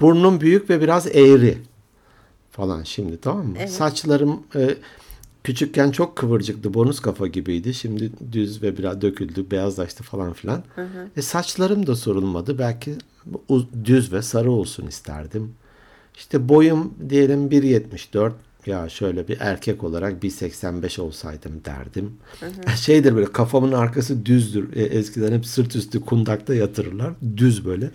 burnum 0.00 0.40
büyük 0.40 0.70
ve 0.70 0.80
biraz 0.80 1.06
eğri 1.16 1.58
falan 2.50 2.82
şimdi 2.82 3.20
tamam 3.20 3.46
mı? 3.46 3.54
Evet. 3.58 3.70
Saçlarım 3.70 4.42
e, 4.56 4.76
küçükken 5.44 5.90
çok 5.90 6.16
kıvırcıktı. 6.16 6.74
Bonus 6.74 7.00
kafa 7.00 7.26
gibiydi. 7.26 7.74
Şimdi 7.74 8.10
düz 8.32 8.62
ve 8.62 8.78
biraz 8.78 9.00
döküldü, 9.02 9.50
beyazlaştı 9.50 10.02
falan 10.02 10.32
filan. 10.32 10.62
E, 11.16 11.22
saçlarım 11.22 11.86
da 11.86 11.96
sorulmadı. 11.96 12.58
Belki 12.58 12.94
düz 13.84 14.12
ve 14.12 14.22
sarı 14.22 14.50
olsun 14.50 14.86
isterdim. 14.86 15.54
İşte 16.16 16.48
boyum 16.48 16.94
diyelim 17.08 17.48
1.74 17.48 18.32
ya 18.66 18.88
şöyle 18.88 19.28
bir 19.28 19.36
erkek 19.40 19.84
olarak 19.84 20.22
1.85 20.22 21.00
olsaydım 21.00 21.52
derdim. 21.64 22.12
Şeydir 22.76 23.16
böyle 23.16 23.32
kafamın 23.32 23.72
arkası 23.72 24.26
düzdür. 24.26 24.76
E, 24.76 24.82
eskiden 24.82 25.32
hep 25.32 25.46
sırt 25.46 25.76
üstü 25.76 26.00
kundakta 26.00 26.54
yatırırlar. 26.54 27.12
Düz 27.36 27.64
böyle. 27.64 27.90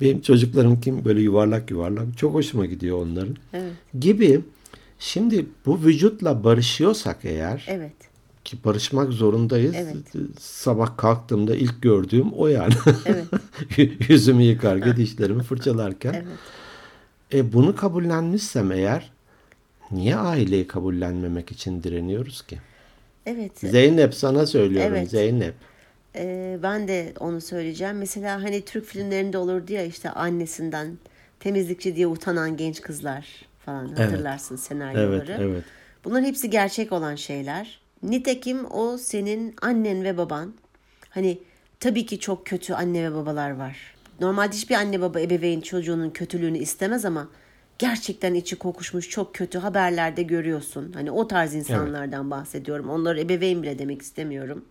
Benim 0.00 0.20
çocuklarım 0.20 0.80
kim 0.80 1.04
böyle 1.04 1.20
yuvarlak 1.20 1.70
yuvarlak. 1.70 2.18
Çok 2.18 2.34
hoşuma 2.34 2.66
gidiyor 2.66 3.02
onların. 3.02 3.36
Evet. 3.52 3.72
Gibi. 4.00 4.40
Şimdi 4.98 5.46
bu 5.66 5.80
vücutla 5.84 6.44
barışıyorsak 6.44 7.18
eğer 7.24 7.64
Evet. 7.68 7.92
ki 8.44 8.56
barışmak 8.64 9.12
zorundayız. 9.12 9.74
Evet. 9.76 9.96
Sabah 10.40 10.96
kalktığımda 10.96 11.56
ilk 11.56 11.82
gördüğüm 11.82 12.32
o 12.32 12.46
yani. 12.46 12.74
Evet. 13.06 13.26
Yüzümü 14.08 14.42
yıkarken, 14.42 14.96
dişlerimi 14.96 15.42
fırçalarken. 15.42 16.12
Evet. 16.12 16.26
E 17.34 17.52
bunu 17.52 17.76
kabullenmişsem 17.76 18.72
eğer 18.72 19.10
niye 19.90 20.16
aileyi 20.16 20.66
kabullenmemek 20.66 21.52
için 21.52 21.82
direniyoruz 21.82 22.42
ki? 22.42 22.58
Evet. 23.26 23.52
Zeynep 23.58 24.14
sana 24.14 24.46
söylüyorum 24.46 24.92
Evet. 24.96 25.10
Zeynep. 25.10 25.54
Ee, 26.16 26.58
ben 26.62 26.88
de 26.88 27.12
onu 27.20 27.40
söyleyeceğim. 27.40 27.98
Mesela 27.98 28.42
hani 28.42 28.64
Türk 28.64 28.84
filmlerinde 28.84 29.38
olurdu 29.38 29.72
ya 29.72 29.84
işte 29.84 30.10
annesinden 30.10 30.98
temizlikçi 31.40 31.96
diye 31.96 32.06
utanan 32.06 32.56
genç 32.56 32.80
kızlar 32.80 33.26
falan 33.66 33.88
hatırlarsın 33.88 34.56
senaryoları. 34.56 35.32
Evet, 35.32 35.40
evet. 35.40 35.64
Bunların 36.04 36.24
hepsi 36.24 36.50
gerçek 36.50 36.92
olan 36.92 37.14
şeyler. 37.14 37.80
Nitekim 38.02 38.70
o 38.70 38.98
senin 38.98 39.54
annen 39.62 40.04
ve 40.04 40.16
baban. 40.16 40.54
Hani 41.10 41.38
tabii 41.80 42.06
ki 42.06 42.18
çok 42.18 42.46
kötü 42.46 42.72
anne 42.74 43.10
ve 43.10 43.14
babalar 43.14 43.50
var. 43.50 43.94
Normalde 44.20 44.52
hiçbir 44.56 44.74
anne 44.74 45.00
baba 45.00 45.20
ebeveyn 45.20 45.60
çocuğunun 45.60 46.10
kötülüğünü 46.10 46.58
istemez 46.58 47.04
ama 47.04 47.28
gerçekten 47.78 48.34
içi 48.34 48.56
kokuşmuş 48.56 49.08
çok 49.08 49.34
kötü 49.34 49.58
haberlerde 49.58 50.22
görüyorsun. 50.22 50.92
Hani 50.92 51.10
o 51.10 51.28
tarz 51.28 51.54
insanlardan 51.54 52.30
bahsediyorum. 52.30 52.90
Onları 52.90 53.20
ebeveyn 53.20 53.62
bile 53.62 53.78
demek 53.78 54.02
istemiyorum. 54.02 54.64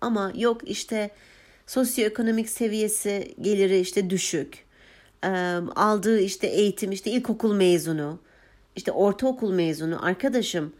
Ama 0.00 0.32
yok 0.36 0.60
işte 0.68 1.10
sosyoekonomik 1.66 2.48
seviyesi 2.48 3.34
geliri 3.40 3.78
işte 3.80 4.10
düşük. 4.10 4.64
Ee, 5.24 5.28
aldığı 5.76 6.20
işte 6.20 6.46
eğitim 6.46 6.92
işte 6.92 7.10
ilkokul 7.10 7.54
mezunu. 7.54 8.18
işte 8.76 8.92
ortaokul 8.92 9.52
mezunu. 9.52 10.06
Arkadaşım 10.06 10.72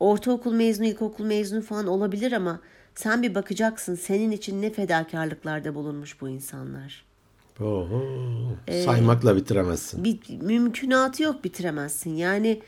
ortaokul 0.00 0.52
mezunu, 0.52 0.86
ilkokul 0.86 1.24
mezunu 1.24 1.62
falan 1.62 1.86
olabilir 1.86 2.32
ama 2.32 2.60
sen 2.94 3.22
bir 3.22 3.34
bakacaksın 3.34 3.94
senin 3.94 4.30
için 4.30 4.62
ne 4.62 4.70
fedakarlıklarda 4.70 5.74
bulunmuş 5.74 6.20
bu 6.20 6.28
insanlar. 6.28 7.04
Oho, 7.60 8.02
Ee, 8.68 8.82
saymakla 8.82 9.36
bitiremezsin. 9.36 10.04
Bir 10.04 10.18
mümkünatı 10.40 11.22
yok 11.22 11.44
bitiremezsin. 11.44 12.10
Yani 12.16 12.60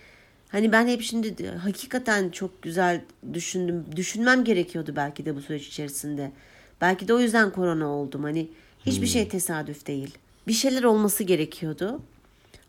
hani 0.49 0.73
ben 0.73 0.87
hep 0.89 1.03
şimdi 1.03 1.47
hakikaten 1.57 2.31
çok 2.31 2.63
güzel 2.63 3.01
düşündüm. 3.33 3.85
Düşünmem 3.97 4.45
gerekiyordu 4.45 4.93
belki 4.97 5.27
de 5.27 5.37
bu 5.37 5.41
süreç 5.41 5.67
içerisinde. 5.69 6.33
Belki 6.81 7.09
de 7.09 7.15
o 7.15 7.21
yüzden 7.21 7.51
korona 7.51 7.89
oldum. 7.89 8.23
Hani 8.23 8.49
hiçbir 8.87 9.07
şey 9.07 9.29
tesadüf 9.29 9.87
değil. 9.87 10.19
Bir 10.49 10.53
şeyler 10.53 10.83
olması 10.83 11.25
gerekiyordu. 11.25 12.01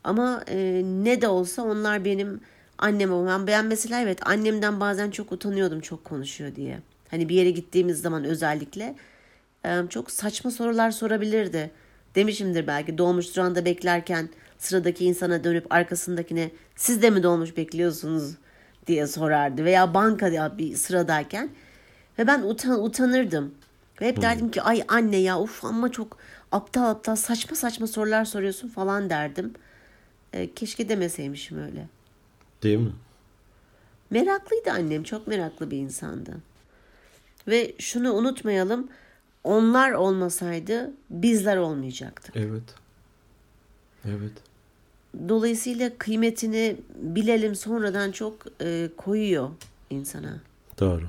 Ama 0.04 0.44
e, 0.48 0.82
ne 0.86 1.22
de 1.22 1.28
olsa 1.28 1.62
onlar 1.64 2.06
benim 2.06 2.42
annem 2.78 3.12
babam. 3.12 3.48
Ben 3.48 3.66
mesela 3.66 4.02
evet 4.02 4.28
annemden 4.28 4.80
bazen 4.80 5.12
çok 5.12 5.32
utanıyordum 5.32 5.82
çok 5.82 6.06
konuşuyor 6.06 6.56
diye. 6.56 6.80
Hani 7.12 7.30
bir 7.30 7.36
yere 7.36 7.52
gittiğimiz 7.52 8.02
zaman 8.02 8.24
özellikle 8.24 8.96
e, 9.66 9.82
çok 9.90 10.12
saçma 10.12 10.52
sorular 10.52 10.92
sorabilirdi. 10.92 11.72
Demişimdir 12.18 12.68
belki 12.68 12.98
dolmuş 12.98 13.36
durağında 13.36 13.66
beklerken 13.66 14.30
sıradaki 14.58 15.06
insana 15.06 15.44
dönüp 15.44 15.74
arkasındakine 15.74 16.52
siz 16.76 17.02
de 17.02 17.10
mi 17.10 17.24
dolmuş 17.24 17.58
bekliyorsunuz 17.58 18.36
diye 18.88 19.08
sorardı. 19.08 19.66
Veya 19.66 19.94
bankada 19.94 20.58
bir 20.58 20.76
sıradayken 20.76 21.50
ve 22.20 22.28
ben 22.28 22.42
utan, 22.42 22.84
utanırdım. 22.84 23.54
Ve 24.02 24.08
hep 24.08 24.22
derdim 24.22 24.52
ki 24.52 24.62
ay 24.62 24.84
anne 24.88 25.18
ya 25.18 25.40
uf 25.40 25.66
ama 25.66 25.92
çok 25.92 26.18
aptal 26.52 26.90
aptal 26.90 27.16
saçma 27.16 27.56
saçma 27.56 27.88
sorular 27.88 28.26
soruyorsun 28.26 28.68
falan 28.68 29.10
derdim. 29.10 29.54
E, 30.34 30.54
keşke 30.54 30.90
demeseymişim 30.90 31.64
öyle. 31.64 31.88
Değil 32.64 32.78
mi? 32.80 32.92
Meraklıydı 34.10 34.72
annem. 34.72 35.04
Çok 35.04 35.28
meraklı 35.28 35.72
bir 35.72 35.78
insandı. 35.78 36.38
Ve 37.48 37.74
şunu 37.80 38.14
unutmayalım. 38.14 38.90
Onlar 39.48 39.92
olmasaydı 39.92 40.92
bizler 41.10 41.58
olmayacaktık. 41.58 42.36
Evet. 42.36 42.64
Evet. 44.06 44.32
Dolayısıyla 45.30 45.92
kıymetini 45.98 46.78
bilelim 46.96 47.56
sonradan 47.56 48.12
çok 48.12 48.34
e, 48.62 48.90
koyuyor 48.98 49.50
insana. 49.90 50.40
Doğru. 50.80 51.04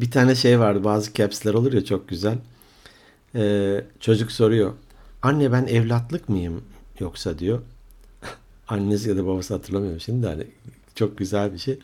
Bir 0.00 0.10
tane 0.10 0.34
şey 0.34 0.60
vardı 0.60 0.84
bazı 0.84 1.14
capsler 1.14 1.54
olur 1.54 1.72
ya 1.72 1.84
çok 1.84 2.08
güzel. 2.08 2.38
Ee, 3.34 3.84
çocuk 4.00 4.32
soruyor. 4.32 4.72
Anne 5.22 5.52
ben 5.52 5.66
evlatlık 5.66 6.28
mıyım 6.28 6.64
yoksa 7.00 7.38
diyor. 7.38 7.62
Annesi 8.68 9.08
ya 9.08 9.16
da 9.16 9.26
babası 9.26 9.54
hatırlamıyorum 9.54 10.00
şimdi 10.00 10.22
de 10.22 10.28
hani 10.28 10.46
çok 10.94 11.18
güzel 11.18 11.52
bir 11.52 11.58
şey. 11.58 11.78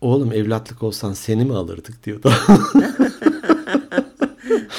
Oğlum 0.00 0.32
evlatlık 0.32 0.82
olsan 0.82 1.12
seni 1.12 1.44
mi 1.44 1.54
alırdık 1.54 2.04
diyor. 2.04 2.20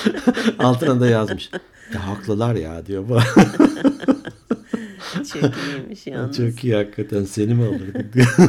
Altına 0.60 1.00
da 1.00 1.08
yazmış. 1.08 1.50
Ya 1.94 2.08
haklılar 2.08 2.56
ya 2.56 2.86
diyor. 2.86 3.06
Çok 5.34 5.44
iyiymiş 5.44 6.08
yalnız. 6.08 6.38
Çok 6.38 6.64
iyi 6.64 6.75
hakikaten 6.75 7.24
seni 7.24 7.54
mi 7.54 7.64
alırdık 7.64 8.14
diyor. 8.14 8.28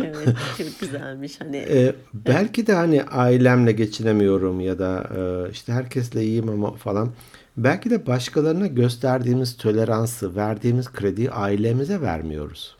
Evet 0.00 0.28
çok 0.58 0.80
güzelmiş. 0.80 1.40
Hani 1.40 1.56
Ee, 1.56 1.94
belki 2.14 2.66
de 2.66 2.72
hani 2.74 3.02
ailemle 3.02 3.72
geçinemiyorum 3.72 4.60
ya 4.60 4.78
da 4.78 5.08
e, 5.16 5.50
işte 5.52 5.72
herkesle 5.72 6.22
iyiyim 6.24 6.48
ama 6.48 6.72
falan. 6.74 7.10
Belki 7.56 7.90
de 7.90 8.06
başkalarına 8.06 8.66
gösterdiğimiz 8.66 9.56
toleransı, 9.56 10.36
verdiğimiz 10.36 10.92
krediyi 10.92 11.30
ailemize 11.30 12.00
vermiyoruz. 12.00 12.76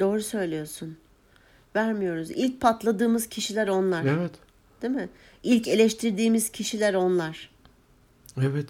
doğru 0.00 0.22
söylüyorsun. 0.22 0.96
Vermiyoruz. 1.76 2.30
İlk 2.30 2.60
patladığımız 2.60 3.26
kişiler 3.28 3.68
onlar. 3.68 4.04
Evet. 4.04 4.32
Değil 4.84 4.94
mi? 4.94 5.08
İlk 5.42 5.68
eleştirdiğimiz 5.68 6.50
kişiler 6.52 6.94
onlar. 6.94 7.50
Evet. 8.42 8.66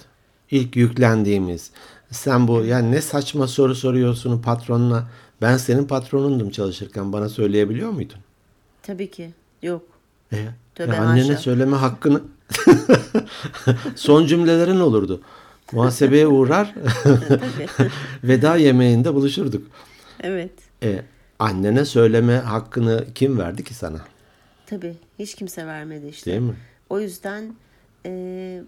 İlk 0.50 0.76
yüklendiğimiz. 0.76 1.70
Sen 2.10 2.48
bu 2.48 2.64
yani 2.64 2.92
ne 2.92 3.00
saçma 3.00 3.46
soru 3.46 3.74
soruyorsun 3.74 4.42
patronuna. 4.42 5.08
Ben 5.42 5.56
senin 5.56 5.84
patronundum 5.84 6.50
çalışırken 6.50 7.12
bana 7.12 7.28
söyleyebiliyor 7.28 7.90
muydun? 7.90 8.18
Tabii 8.82 9.10
ki. 9.10 9.30
Yok. 9.62 9.82
E, 10.32 10.36
Tövbe 10.74 10.92
e, 10.94 10.98
annene 10.98 11.26
haşa. 11.28 11.36
söyleme 11.40 11.76
hakkını 11.76 12.22
son 13.96 14.26
cümlelerin 14.26 14.80
olurdu. 14.80 15.20
Muhasebeye 15.72 16.26
uğrar 16.36 16.74
veda 18.24 18.56
yemeğinde 18.56 19.14
buluşurduk. 19.14 19.66
evet. 20.22 20.52
E, 20.82 21.02
annene 21.38 21.84
söyleme 21.84 22.36
hakkını 22.36 23.04
kim 23.14 23.38
verdi 23.38 23.64
ki 23.64 23.74
sana? 23.74 23.98
Tabii. 24.66 24.94
Hiç 25.18 25.34
kimse 25.34 25.66
vermedi 25.66 26.06
işte. 26.06 26.30
Değil 26.30 26.42
mi? 26.42 26.54
O 26.90 27.00
yüzden 27.00 27.54
e, 28.06 28.62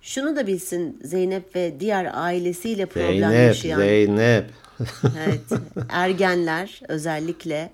şunu 0.00 0.36
da 0.36 0.46
bilsin 0.46 1.00
Zeynep 1.04 1.56
ve 1.56 1.80
diğer 1.80 2.10
ailesiyle 2.14 2.86
problem 2.86 3.30
Zeynep, 3.30 3.46
yaşayan 3.46 3.78
Zeynep. 3.78 4.50
evet, 5.26 5.40
ergenler 5.88 6.80
özellikle 6.88 7.70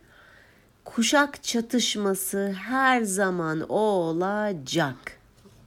kuşak 0.85 1.43
çatışması 1.43 2.53
her 2.53 3.03
zaman 3.03 3.61
olacak. 3.69 4.97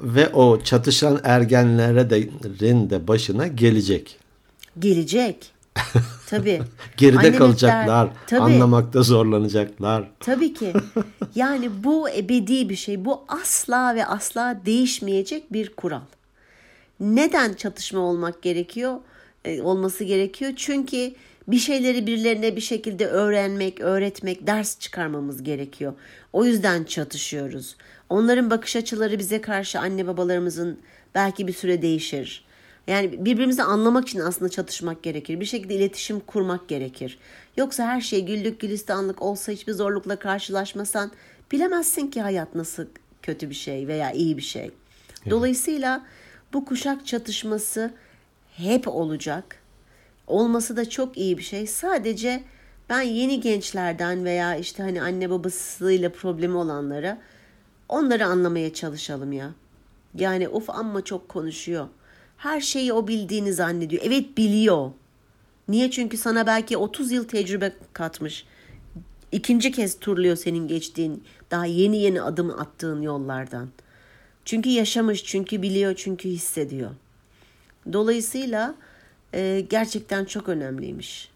Ve 0.01 0.29
o 0.29 0.63
çatışan 0.63 1.19
ergenlere 1.23 2.09
de, 2.09 2.89
de 2.89 3.07
başına 3.07 3.47
gelecek. 3.47 4.19
Gelecek. 4.79 5.53
Tabii. 6.29 6.61
Geride 6.97 7.19
Annem 7.19 7.31
hep 7.31 7.39
kalacaklar. 7.39 8.09
tabii. 8.27 8.41
Anlamakta 8.41 9.03
zorlanacaklar. 9.03 10.11
Tabii 10.19 10.53
ki. 10.53 10.73
Yani 11.35 11.83
bu 11.83 12.09
ebedi 12.09 12.69
bir 12.69 12.75
şey. 12.75 13.05
Bu 13.05 13.21
asla 13.27 13.95
ve 13.95 14.05
asla 14.05 14.61
değişmeyecek 14.65 15.53
bir 15.53 15.69
kural. 15.69 16.01
Neden 16.99 17.53
çatışma 17.53 17.99
olmak 17.99 18.41
gerekiyor? 18.41 18.97
e, 19.45 19.61
olması 19.61 20.03
gerekiyor. 20.03 20.53
Çünkü 20.55 21.13
bir 21.47 21.57
şeyleri 21.57 22.07
birilerine 22.07 22.55
bir 22.55 22.61
şekilde 22.61 23.07
öğrenmek, 23.07 23.79
öğretmek, 23.79 24.47
ders 24.47 24.79
çıkarmamız 24.79 25.43
gerekiyor. 25.43 25.93
O 26.33 26.45
yüzden 26.45 26.83
çatışıyoruz. 26.83 27.75
Onların 28.09 28.49
bakış 28.49 28.75
açıları 28.75 29.19
bize 29.19 29.41
karşı 29.41 29.79
anne 29.79 30.07
babalarımızın 30.07 30.79
belki 31.15 31.47
bir 31.47 31.53
süre 31.53 31.81
değişir. 31.81 32.45
Yani 32.87 33.25
birbirimizi 33.25 33.63
anlamak 33.63 34.07
için 34.07 34.19
aslında 34.19 34.51
çatışmak 34.51 35.03
gerekir. 35.03 35.39
Bir 35.39 35.45
şekilde 35.45 35.75
iletişim 35.75 36.19
kurmak 36.19 36.67
gerekir. 36.67 37.19
Yoksa 37.57 37.87
her 37.87 38.01
şey 38.01 38.25
güllük 38.25 38.59
gülistanlık 38.59 39.21
olsa 39.21 39.51
hiçbir 39.51 39.73
zorlukla 39.73 40.15
karşılaşmasan 40.15 41.11
bilemezsin 41.51 42.07
ki 42.07 42.21
hayat 42.21 42.55
nasıl 42.55 42.85
kötü 43.21 43.49
bir 43.49 43.55
şey 43.55 43.87
veya 43.87 44.11
iyi 44.11 44.37
bir 44.37 44.41
şey. 44.41 44.71
Dolayısıyla 45.29 46.05
bu 46.53 46.65
kuşak 46.65 47.07
çatışması 47.07 47.93
hep 48.57 48.87
olacak. 48.87 49.55
Olması 50.27 50.77
da 50.77 50.89
çok 50.89 51.17
iyi 51.17 51.37
bir 51.37 51.43
şey. 51.43 51.67
Sadece 51.67 52.43
ben 52.89 53.01
yeni 53.01 53.39
gençlerden 53.39 54.25
veya 54.25 54.55
işte 54.55 54.83
hani 54.83 55.01
anne 55.01 55.29
babasıyla 55.29 56.11
problemi 56.11 56.57
olanlara 56.57 57.17
onları 57.89 58.25
anlamaya 58.25 58.73
çalışalım 58.73 59.31
ya. 59.31 59.51
Yani 60.15 60.49
of 60.49 60.69
amma 60.69 61.01
çok 61.01 61.29
konuşuyor. 61.29 61.87
Her 62.43 62.61
şeyi 62.61 62.93
o 62.93 63.07
bildiğini 63.07 63.53
zannediyor. 63.53 64.01
Evet 64.05 64.37
biliyor. 64.37 64.91
Niye? 65.67 65.91
Çünkü 65.91 66.17
sana 66.17 66.47
belki 66.47 66.77
30 66.77 67.11
yıl 67.11 67.27
tecrübe 67.27 67.73
katmış. 67.93 68.45
İkinci 69.31 69.71
kez 69.71 69.99
turluyor 69.99 70.35
senin 70.35 70.67
geçtiğin, 70.67 71.23
daha 71.51 71.65
yeni 71.65 71.97
yeni 71.97 72.21
adım 72.21 72.59
attığın 72.59 73.01
yollardan. 73.01 73.69
Çünkü 74.45 74.69
yaşamış, 74.69 75.23
çünkü 75.23 75.61
biliyor, 75.61 75.95
çünkü 75.95 76.29
hissediyor. 76.29 76.91
Dolayısıyla 77.93 78.75
e, 79.33 79.65
gerçekten 79.69 80.25
çok 80.25 80.49
önemliymiş. 80.49 81.29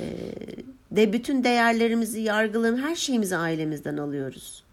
E, 0.00 0.06
de 0.90 1.12
bütün 1.12 1.44
değerlerimizi, 1.44 2.20
yargılarımızı, 2.20 2.86
her 2.86 2.96
şeyimizi 2.96 3.36
ailemizden 3.36 3.96
alıyoruz. 3.96 4.64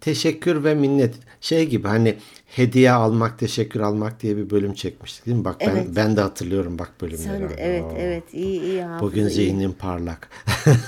Teşekkür 0.00 0.64
ve 0.64 0.74
minnet. 0.74 1.14
Şey 1.40 1.66
gibi 1.68 1.88
hani 1.88 2.16
hediye 2.46 2.92
almak, 2.92 3.38
teşekkür 3.38 3.80
almak 3.80 4.22
diye 4.22 4.36
bir 4.36 4.50
bölüm 4.50 4.74
çekmiştik 4.74 5.26
değil 5.26 5.36
mi? 5.36 5.44
Bak 5.44 5.56
ben 5.60 5.66
Evet. 5.70 5.86
ben 5.96 6.16
de 6.16 6.20
hatırlıyorum 6.20 6.78
bak 6.78 6.92
bölümleri. 7.00 7.22
Sen 7.22 7.40
de, 7.40 7.46
abi. 7.46 7.54
evet, 7.58 7.82
Oo. 7.84 7.94
evet, 7.98 8.24
iyi, 8.34 8.60
iyi 8.60 8.82
hafıza, 8.82 9.06
Bugün 9.06 9.22
iyi. 9.26 9.30
zihnim 9.30 9.72
parlak. 9.72 10.28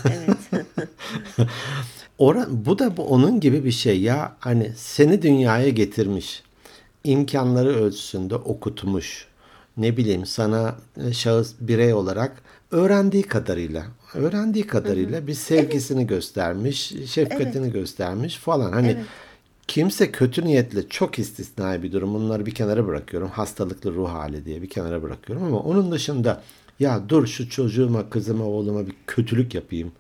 Evet. 0.05 0.65
Ora, 2.19 2.47
bu 2.51 2.79
da 2.79 2.97
bu 2.97 3.07
onun 3.07 3.41
gibi 3.41 3.65
bir 3.65 3.71
şey 3.71 4.01
ya 4.01 4.37
hani 4.41 4.73
seni 4.77 5.23
dünyaya 5.23 5.69
getirmiş 5.69 6.43
imkanları 7.05 7.69
ölçüsünde 7.69 8.35
okutmuş 8.35 9.27
ne 9.77 9.97
bileyim 9.97 10.27
sana 10.27 10.77
e, 11.07 11.13
şahıs 11.13 11.55
birey 11.61 11.95
olarak 11.95 12.43
öğrendiği 12.71 13.23
kadarıyla 13.23 13.85
öğrendiği 14.15 14.67
kadarıyla 14.67 15.27
bir 15.27 15.35
sevgisini 15.35 16.07
göstermiş 16.07 16.93
şefkatini 17.07 17.73
göstermiş 17.73 18.37
falan. 18.37 18.73
Hani 18.73 18.87
Evet. 18.91 19.05
kimse 19.67 20.13
kötü 20.13 20.45
niyetle 20.45 20.89
çok 20.89 21.19
istisnai 21.19 21.83
bir 21.83 21.93
durum 21.93 22.15
bunları 22.15 22.47
bir 22.47 22.55
kenara 22.55 22.87
bırakıyorum. 22.87 23.29
Hastalıklı 23.29 23.95
ruh 23.95 24.09
hali 24.09 24.45
diye 24.45 24.63
bir 24.63 24.69
kenara 24.69 25.03
bırakıyorum 25.03 25.45
ama 25.45 25.59
onun 25.59 25.93
dışında 25.93 26.43
ya 26.81 27.09
dur 27.09 27.27
şu 27.27 27.51
çocuğuma 27.51 28.11
kızıma 28.11 28.45
oğluma 28.45 28.87
bir 28.87 28.95
kötülük 29.07 29.55
yapayım 29.55 29.93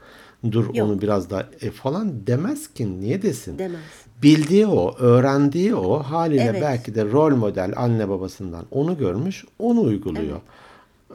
dur 0.52 0.64
Yok. 0.74 0.86
onu 0.88 1.02
biraz 1.02 1.30
daha 1.30 1.48
e, 1.60 1.70
falan 1.70 2.26
demez 2.26 2.74
ki. 2.74 3.00
Niye 3.00 3.22
desin? 3.22 3.58
Demez. 3.58 3.80
Bildiği 4.22 4.66
o 4.66 4.96
öğrendiği 4.98 5.74
o 5.74 6.02
haliyle 6.02 6.42
Evet. 6.42 6.62
belki 6.62 6.94
de 6.94 7.04
rol 7.04 7.36
model 7.36 7.72
anne 7.76 8.08
babasından 8.08 8.64
onu 8.70 8.98
görmüş 8.98 9.44
onu 9.58 9.80
uyguluyor 9.80 10.40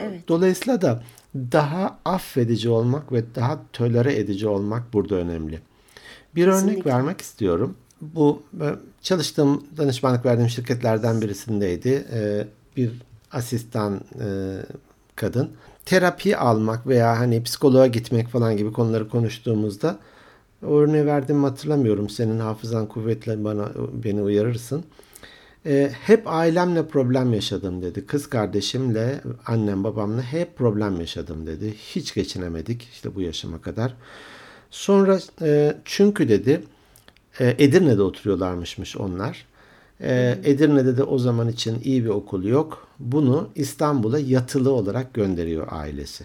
Evet. 0.00 0.28
dolayısıyla 0.28 0.82
da 0.82 1.02
daha 1.34 1.98
affedici 2.04 2.68
olmak 2.68 3.12
ve 3.12 3.22
daha 3.34 3.58
tolere 3.72 4.16
edici 4.18 4.48
olmak 4.48 4.92
burada 4.92 5.14
önemli 5.14 5.60
bir 6.34 6.46
örnek 6.46 6.60
Kesinlikle. 6.60 6.90
vermek 6.90 7.20
istiyorum 7.20 7.74
bu 8.00 8.42
e, 8.60 8.66
çalıştığım 9.02 9.64
danışmanlık 9.76 10.24
verdiğim 10.26 10.50
şirketlerden 10.50 11.20
birisindeydi 11.20 12.06
Ee, 12.12 12.46
bir 12.76 12.90
asistan 13.32 14.00
e, 14.20 14.26
kadın 15.16 15.50
terapi 15.84 16.36
almak 16.36 16.86
veya 16.86 17.18
hani 17.20 17.42
psikoloğa 17.42 17.86
gitmek 17.86 18.28
falan 18.28 18.56
gibi 18.56 18.72
konuları 18.72 19.08
konuştuğumuzda 19.08 19.98
o 20.66 20.78
örneği 20.78 21.06
verdiğimi 21.06 21.46
hatırlamıyorum. 21.46 22.08
Senin 22.08 22.38
hafızan 22.38 22.86
kuvvetli 22.86 23.44
bana 23.44 23.68
beni 24.04 24.22
uyarırsın. 24.22 24.84
Ee, 25.66 25.90
hep 26.02 26.22
ailemle 26.26 26.86
problem 26.86 27.32
yaşadım 27.34 27.82
dedi. 27.82 28.06
Kız 28.06 28.26
kardeşimle, 28.26 29.20
annem 29.46 29.84
babamla 29.84 30.22
hep 30.22 30.56
problem 30.56 31.00
yaşadım 31.00 31.46
dedi. 31.46 31.74
Hiç 31.76 32.14
geçinemedik 32.14 32.88
işte 32.92 33.14
bu 33.14 33.20
yaşıma 33.20 33.60
kadar. 33.60 33.94
Sonra 34.70 35.18
e, 35.42 35.76
çünkü 35.84 36.28
dedi 36.28 36.62
e, 37.40 37.54
Edirne'de 37.58 38.02
oturuyorlarmışmış 38.02 38.96
onlar. 38.96 39.46
E, 40.00 40.38
Edirne'de 40.44 40.96
de 40.96 41.02
o 41.02 41.18
zaman 41.18 41.48
için 41.48 41.80
iyi 41.84 42.04
bir 42.04 42.08
okul 42.08 42.44
yok. 42.44 42.88
Bunu 42.98 43.48
İstanbul'a 43.54 44.18
yatılı 44.18 44.72
olarak 44.72 45.14
gönderiyor 45.14 45.68
ailesi. 45.70 46.24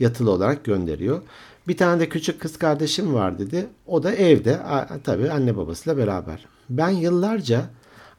Yatılı 0.00 0.30
olarak 0.30 0.64
gönderiyor. 0.64 1.22
Bir 1.68 1.76
tane 1.76 2.00
de 2.00 2.08
küçük 2.08 2.40
kız 2.40 2.58
kardeşim 2.58 3.14
var 3.14 3.38
dedi. 3.38 3.66
O 3.86 4.02
da 4.02 4.14
evde 4.14 4.60
tabii 5.04 5.30
anne 5.30 5.56
babasıyla 5.56 5.96
beraber. 5.96 6.46
Ben 6.70 6.88
yıllarca 6.90 7.64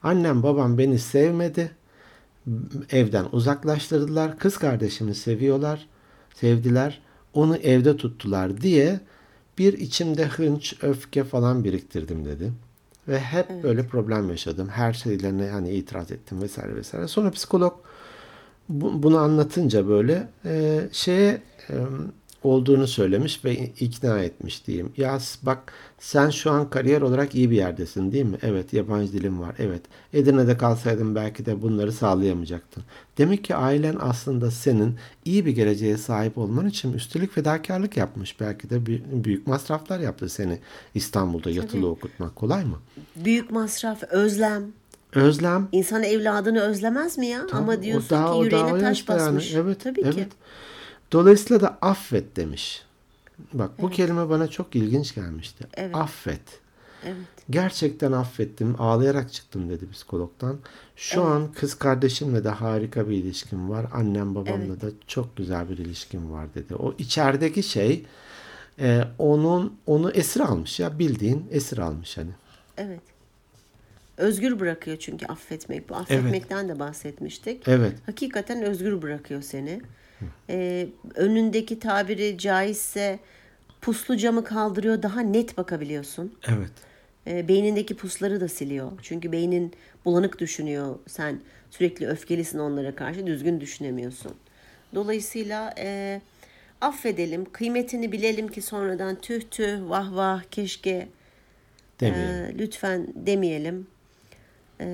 annem 0.04 0.44
babam 0.44 0.78
beni 0.78 1.00
sevmedi. 1.00 1.72
Evden 2.91 3.26
uzaklaştırdılar. 3.32 4.38
Kız 4.39 4.58
kardeşimi 4.58 5.15
seviyorlar. 5.15 5.88
Sevdiler. 6.36 7.02
Onu 7.34 7.58
evde 7.58 7.98
tuttular 7.98 8.62
diye 8.62 9.00
bir 9.58 9.74
içimde 9.74 10.26
hınç, 10.26 10.76
öfke 10.84 11.24
falan 11.24 11.63
biriktirdim 11.63 12.26
dedi. 12.26 12.52
ve 13.08 13.20
hep 13.20 13.63
böyle 13.63 13.88
problem 13.88 14.30
yaşadım. 14.30 14.67
Her 14.70 14.94
şeylerine 14.94 15.50
hani 15.50 15.72
itiraz 15.72 16.12
ettim 16.12 16.41
vesaire 16.41 16.76
vesaire. 16.76 17.08
Sonra 17.08 17.32
psikolog 17.32 17.74
bu- 18.72 19.04
bunu 19.04 19.18
anlatınca 19.18 19.88
böyle 19.88 20.28
e, 20.46 20.82
şeye 20.92 21.42
e, 21.70 21.76
olduğunu 22.44 22.88
söylemiş 22.88 23.46
ve 23.46 23.56
ikna 23.80 24.20
etmiş 24.20 24.68
diyeyim. 24.68 24.92
Ya 24.98 25.20
bak 25.44 25.74
sen 26.00 26.30
şu 26.30 26.52
an 26.52 26.70
kariyer 26.70 27.02
olarak 27.02 27.36
iyi 27.36 27.52
bir 27.52 27.56
yerdesin 27.56 28.12
değil 28.12 28.26
mi? 28.26 28.38
Evet 28.42 28.74
yabancı 28.74 29.14
dilim 29.14 29.42
var. 29.42 29.56
Evet. 29.60 29.82
Edirne'de 30.14 30.58
kalsaydın 30.58 31.16
belki 31.16 31.46
de 31.46 31.62
bunları 31.62 31.92
sağlayamayacaktın. 31.92 32.84
Demek 33.18 33.44
ki 33.44 33.56
ailen 33.56 33.96
aslında 34.00 34.52
senin 34.52 34.96
iyi 35.26 35.46
bir 35.46 35.52
geleceğe 35.52 35.98
sahip 35.98 36.38
olman 36.38 36.68
için 36.68 36.94
üstelik 36.94 37.32
fedakarlık 37.34 37.98
yapmış. 37.98 38.40
Belki 38.40 38.70
de 38.70 38.76
büy- 38.76 39.24
büyük 39.24 39.48
masraflar 39.48 40.00
yaptı 40.00 40.30
seni 40.30 40.60
İstanbul'da 40.96 41.50
yatılı 41.50 41.88
okutmak. 41.90 42.36
Kolay 42.36 42.66
mı? 42.66 42.78
Büyük 43.16 43.52
masraf, 43.52 44.04
özlem. 44.04 44.64
Özlem 45.15 45.67
İnsan 45.71 46.04
evladını 46.04 46.62
özlemez 46.62 47.17
mi 47.17 47.28
ya? 47.28 47.41
Ama 47.52 47.71
o 47.71 47.82
diyorsun 47.82 48.10
daha- 48.10 48.34
ki 48.34 48.39
yüreğine 48.45 48.71
taş 48.71 48.82
yaşta 48.82 49.13
yani. 49.13 49.26
basmış. 49.26 49.54
Evet, 49.54 49.80
Tabii 49.84 50.02
evet. 50.02 50.15
ki. 50.15 50.28
Dolayısıyla 51.12 51.62
da 51.62 51.78
affet 51.82 52.36
demiş. 52.36 52.84
Bak 53.54 53.71
bu 53.82 53.89
kelime 53.89 54.30
bana 54.30 54.47
çok 54.47 54.76
ilginç 54.76 55.15
gelmişti. 55.15 55.67
Evet. 55.74 55.95
Affet. 55.95 56.41
Evet. 57.06 57.15
Gerçekten 57.50 58.12
affettim. 58.12 58.76
Ağlayarak 58.80 59.34
çıktım 59.34 59.69
dedi 59.69 59.91
psikologdan. 59.91 60.58
Şu 60.95 61.24
an 61.24 61.52
kız 61.52 61.76
kardeşimle 61.76 62.43
de 62.43 62.50
harika 62.50 63.10
bir 63.10 63.15
ilişkim 63.17 63.69
var. 63.69 63.86
Annem 63.93 64.36
babamla 64.36 64.82
da 64.82 64.88
çok 65.08 65.38
güzel 65.38 65.69
bir 65.69 65.78
ilişkim 65.78 66.32
var 66.32 66.45
dedi. 66.56 66.76
O 66.76 66.93
içerideki 66.97 67.63
şey 67.63 68.06
e, 68.80 69.04
onun 69.17 69.74
onu 69.88 70.12
esir 70.12 70.39
almış 70.39 70.80
ya 70.80 71.00
bildiğin 71.00 71.47
esir 71.52 71.78
almış 71.78 72.17
hani. 72.17 72.32
Evet. 72.78 73.02
Özgür 74.17 74.60
bırakıyor 74.60 74.97
çünkü 74.97 75.26
affetmek. 75.26 75.89
Bu 75.89 75.95
affetmekten 75.95 76.69
de 76.69 76.80
bahsetmiştik. 76.80 77.67
Evet. 77.67 77.93
Hakikaten 78.06 78.62
özgür 78.62 79.02
bırakıyor 79.02 79.41
seni. 79.41 79.82
Ee, 80.50 80.88
önündeki 81.15 81.80
tabiri 81.80 82.38
caizse 82.38 83.19
puslu 83.82 84.17
camı 84.17 84.43
kaldırıyor. 84.43 85.04
Daha 85.04 85.21
net 85.21 85.58
bakabiliyorsun. 85.58 86.36
Evet. 86.47 86.71
E, 87.28 87.47
beynindeki 87.47 87.95
pusları 87.95 88.41
da 88.41 88.47
siliyor. 88.47 88.91
Çünkü 89.02 89.32
beynin 89.32 89.74
bulanık 90.06 90.39
düşünüyor. 90.39 90.95
Sen 91.08 91.39
sürekli 91.71 92.08
öfkelisin 92.08 92.60
onlara 92.60 92.95
karşı 92.95 93.28
düzgün 93.28 93.62
düşünemiyorsun. 93.62 94.34
Dolayısıyla 94.95 95.74
e, 95.78 96.21
affedelim, 96.82 97.45
kıymetini 97.52 98.12
bilelim 98.12 98.47
ki 98.47 98.62
sonradan 98.62 99.15
tüh 99.21 99.41
tüh 99.52 99.89
vah 99.89 100.15
vah 100.15 100.43
keşke 100.52 101.08
Demeyelim. 102.00 102.56
e, 102.56 102.60
lütfen 102.60 103.08
demeyelim. 103.15 103.88
E, 104.82 104.88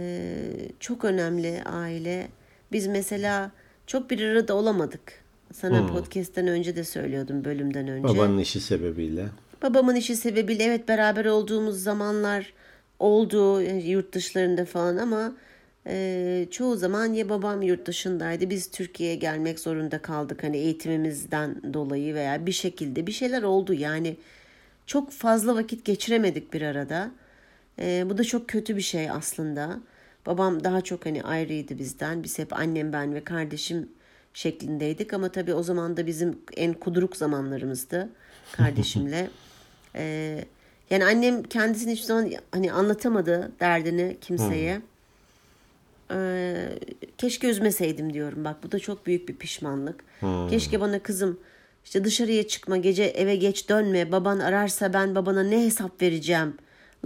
çok 0.80 1.06
önemli 1.06 1.63
aile. 1.63 2.28
Biz 2.71 2.88
mesela 2.88 3.52
çok 3.88 4.10
bir 4.10 4.21
arada 4.21 4.54
olamadık. 4.54 5.28
Sana 5.54 5.88
podcast'ten 5.88 6.47
önce 6.47 6.76
de 6.76 6.84
söylüyordum 6.84 7.45
bölümden 7.45 7.88
önce. 7.88 8.08
Babanın 8.08 8.38
işi 8.38 8.60
sebebiyle. 8.60 9.26
Babamın 9.63 9.95
işi 9.95 10.15
sebebiyle 10.15 10.63
evet 10.63 10.88
beraber 10.88 11.26
olduğumuz 11.26 11.84
zamanlar 11.84 12.54
oldu 13.00 13.62
e, 13.62 13.76
yurt 13.76 14.13
dışlarında 14.13 14.65
falan 14.65 14.97
ama 14.97 15.34
e, 15.88 16.47
çoğu 16.52 16.76
zaman 16.76 17.13
ya 17.13 17.30
babam 17.30 17.62
yurt 17.62 17.86
dışındaydı 17.86 18.50
biz 18.50 18.71
Türkiye'ye 18.71 19.15
gelmek 19.15 19.60
zorunda 19.60 20.02
kaldık 20.02 20.43
hani 20.43 20.58
eğitimimizden 20.58 21.73
dolayı 21.73 22.13
veya 22.13 22.45
bir 22.45 22.52
şekilde 22.52 23.08
bir 23.08 23.12
şeyler 23.12 23.43
oldu 23.43 23.73
yani 23.73 24.17
çok 24.86 25.12
fazla 25.12 25.56
vakit 25.56 25.86
geçiremedik 25.86 26.54
bir 26.54 26.62
arada. 26.62 27.12
E, 27.80 28.10
bu 28.10 28.18
da 28.18 28.24
çok 28.24 28.48
kötü 28.48 28.76
bir 28.78 28.82
şey 28.82 29.10
aslında. 29.10 29.80
Babam 30.26 30.63
daha 30.63 30.82
çok 30.82 31.06
hani 31.06 31.24
ayrıydı 31.24 31.80
bizden. 31.80 32.24
Biz 32.24 32.40
hep 32.40 32.54
annem 32.54 32.94
ben 32.94 33.16
ve 33.16 33.24
kardeşim 33.24 33.90
şeklindeydik 34.34 35.13
ama 35.13 35.30
tabii 35.30 35.54
o 35.54 35.63
zaman 35.63 35.98
da 35.98 36.08
bizim 36.08 36.40
en 36.58 36.74
kuduruk 36.74 37.18
zamanlarımızdı 37.18 38.10
kardeşimle. 38.52 39.30
Ee, 39.96 40.46
yani 40.90 41.06
annem 41.06 41.44
kendisini 41.44 41.92
hiçbir 41.92 42.06
zaman 42.06 42.32
hani 42.52 42.72
anlatamadı 42.72 43.52
derdini 43.60 44.18
kimseye. 44.22 44.82
Ee, 46.12 46.70
keşke 47.18 47.48
üzmeseydim 47.48 48.13
diyorum. 48.13 48.46
Bak 48.46 48.63
bu 48.63 48.72
da 48.72 48.80
çok 48.80 49.06
büyük 49.06 49.30
bir 49.30 49.36
pişmanlık. 49.36 50.04
Keşke 50.50 50.82
bana 50.82 51.00
kızım 51.00 51.40
işte 51.86 52.04
dışarıya 52.04 52.48
çıkma, 52.48 52.78
gece 52.78 53.04
eve 53.04 53.36
geç 53.36 53.70
dönme. 53.70 54.12
Baban 54.12 54.40
ararsa 54.40 54.94
ben 54.94 55.16
babana 55.16 55.44
ne 55.44 55.66
hesap 55.66 56.02
vereceğim 56.02 56.58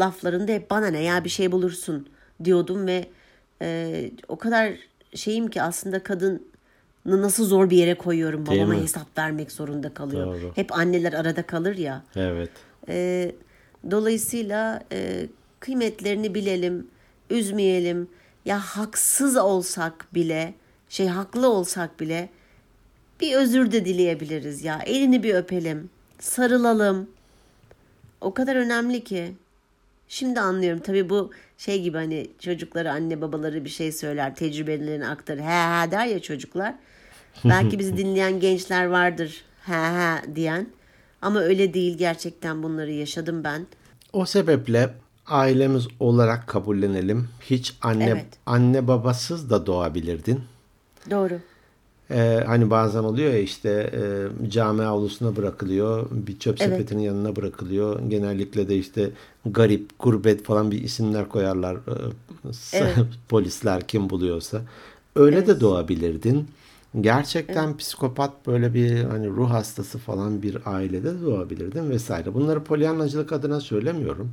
laflarında 0.01 0.51
hep 0.51 0.69
bana 0.69 0.87
ne 0.87 1.03
ya 1.03 1.23
bir 1.23 1.29
şey 1.29 1.51
bulursun 1.51 2.07
diyordum 2.43 2.87
ve 2.87 3.05
e, 3.61 4.11
o 4.27 4.35
kadar 4.35 4.73
şeyim 5.15 5.47
ki 5.47 5.61
aslında 5.61 6.03
kadın 6.03 6.51
nasıl 7.05 7.45
zor 7.45 7.69
bir 7.69 7.77
yere 7.77 7.95
koyuyorum 7.95 8.45
Değil 8.45 8.61
babama 8.61 8.73
mi? 8.73 8.81
hesap 8.83 9.17
vermek 9.17 9.51
zorunda 9.51 9.93
kalıyor. 9.93 10.27
Doğru. 10.27 10.51
Hep 10.55 10.73
anneler 10.73 11.13
arada 11.13 11.43
kalır 11.43 11.77
ya. 11.77 12.03
Evet. 12.15 12.49
E, 12.87 13.31
dolayısıyla 13.91 14.83
e, 14.91 15.27
kıymetlerini 15.59 16.35
bilelim, 16.35 16.87
üzmeyelim. 17.29 18.07
Ya 18.45 18.59
haksız 18.59 19.37
olsak 19.37 20.07
bile, 20.13 20.53
şey 20.89 21.07
haklı 21.07 21.49
olsak 21.49 21.99
bile 21.99 22.29
bir 23.21 23.35
özür 23.35 23.71
de 23.71 23.85
dileyebiliriz 23.85 24.63
ya. 24.63 24.79
Elini 24.85 25.23
bir 25.23 25.35
öpelim, 25.35 25.89
sarılalım. 26.19 27.09
O 28.21 28.33
kadar 28.33 28.55
önemli 28.55 29.03
ki. 29.03 29.33
Şimdi 30.11 30.39
anlıyorum. 30.39 30.79
Tabii 30.79 31.09
bu 31.09 31.31
şey 31.57 31.81
gibi 31.81 31.97
hani 31.97 32.27
çocuklara 32.39 32.91
anne 32.91 33.21
babaları 33.21 33.65
bir 33.65 33.69
şey 33.69 33.91
söyler, 33.91 34.35
tecrübelerini 34.35 35.07
aktarır. 35.07 35.41
He 35.41 35.45
he 35.45 35.91
der 35.91 36.05
ya 36.05 36.21
çocuklar. 36.21 36.75
Belki 37.45 37.79
bizi 37.79 37.97
dinleyen 37.97 38.39
gençler 38.39 38.85
vardır. 38.85 39.43
He 39.65 39.73
he 39.73 40.35
diyen. 40.35 40.67
Ama 41.21 41.39
öyle 41.39 41.73
değil 41.73 41.97
gerçekten 41.97 42.63
bunları 42.63 42.91
yaşadım 42.91 43.43
ben. 43.43 43.67
O 44.13 44.25
sebeple 44.25 44.93
ailemiz 45.27 45.87
olarak 45.99 46.47
kabullenelim. 46.47 47.29
Hiç 47.41 47.77
anne 47.81 48.09
Evet. 48.09 48.25
anne 48.45 48.87
babasız 48.87 49.49
da 49.49 49.65
doğabilirdin. 49.65 50.39
Doğru. 51.09 51.39
Ee, 52.11 52.43
hani 52.47 52.69
bazen 52.69 53.03
oluyor 53.03 53.33
ya 53.33 53.39
işte 53.39 53.69
e, 53.93 54.49
cami 54.49 54.83
avlusuna 54.83 55.35
bırakılıyor, 55.35 56.07
bir 56.11 56.39
çöp 56.39 56.61
Evet. 56.61 56.71
sepetinin 56.71 57.01
yanına 57.01 57.35
bırakılıyor. 57.35 57.99
Genellikle 58.09 58.67
de 58.69 58.77
işte 58.77 59.09
garip, 59.45 59.99
gurbet 59.99 60.43
falan 60.43 60.71
bir 60.71 60.81
isimler 60.83 61.29
koyarlar 61.29 61.75
e, 61.75 61.79
Evet. 62.73 62.95
polisler 63.29 63.87
kim 63.87 64.09
buluyorsa. 64.09 64.61
Öyle 65.15 65.47
de 65.47 65.59
doğabilirdin. 65.59 66.47
Gerçekten 67.01 67.77
psikopat 67.77 68.47
böyle 68.47 68.73
bir 68.73 69.03
hani 69.03 69.27
ruh 69.27 69.49
hastası 69.49 69.97
falan 69.97 70.41
bir 70.41 70.57
ailede 70.65 71.13
de 71.19 71.21
doğabilirdin 71.25 71.89
vesaire. 71.89 72.33
Bunları 72.33 72.63
polyanlacılık 72.63 73.31
adına 73.31 73.59
söylemiyorum. 73.59 74.31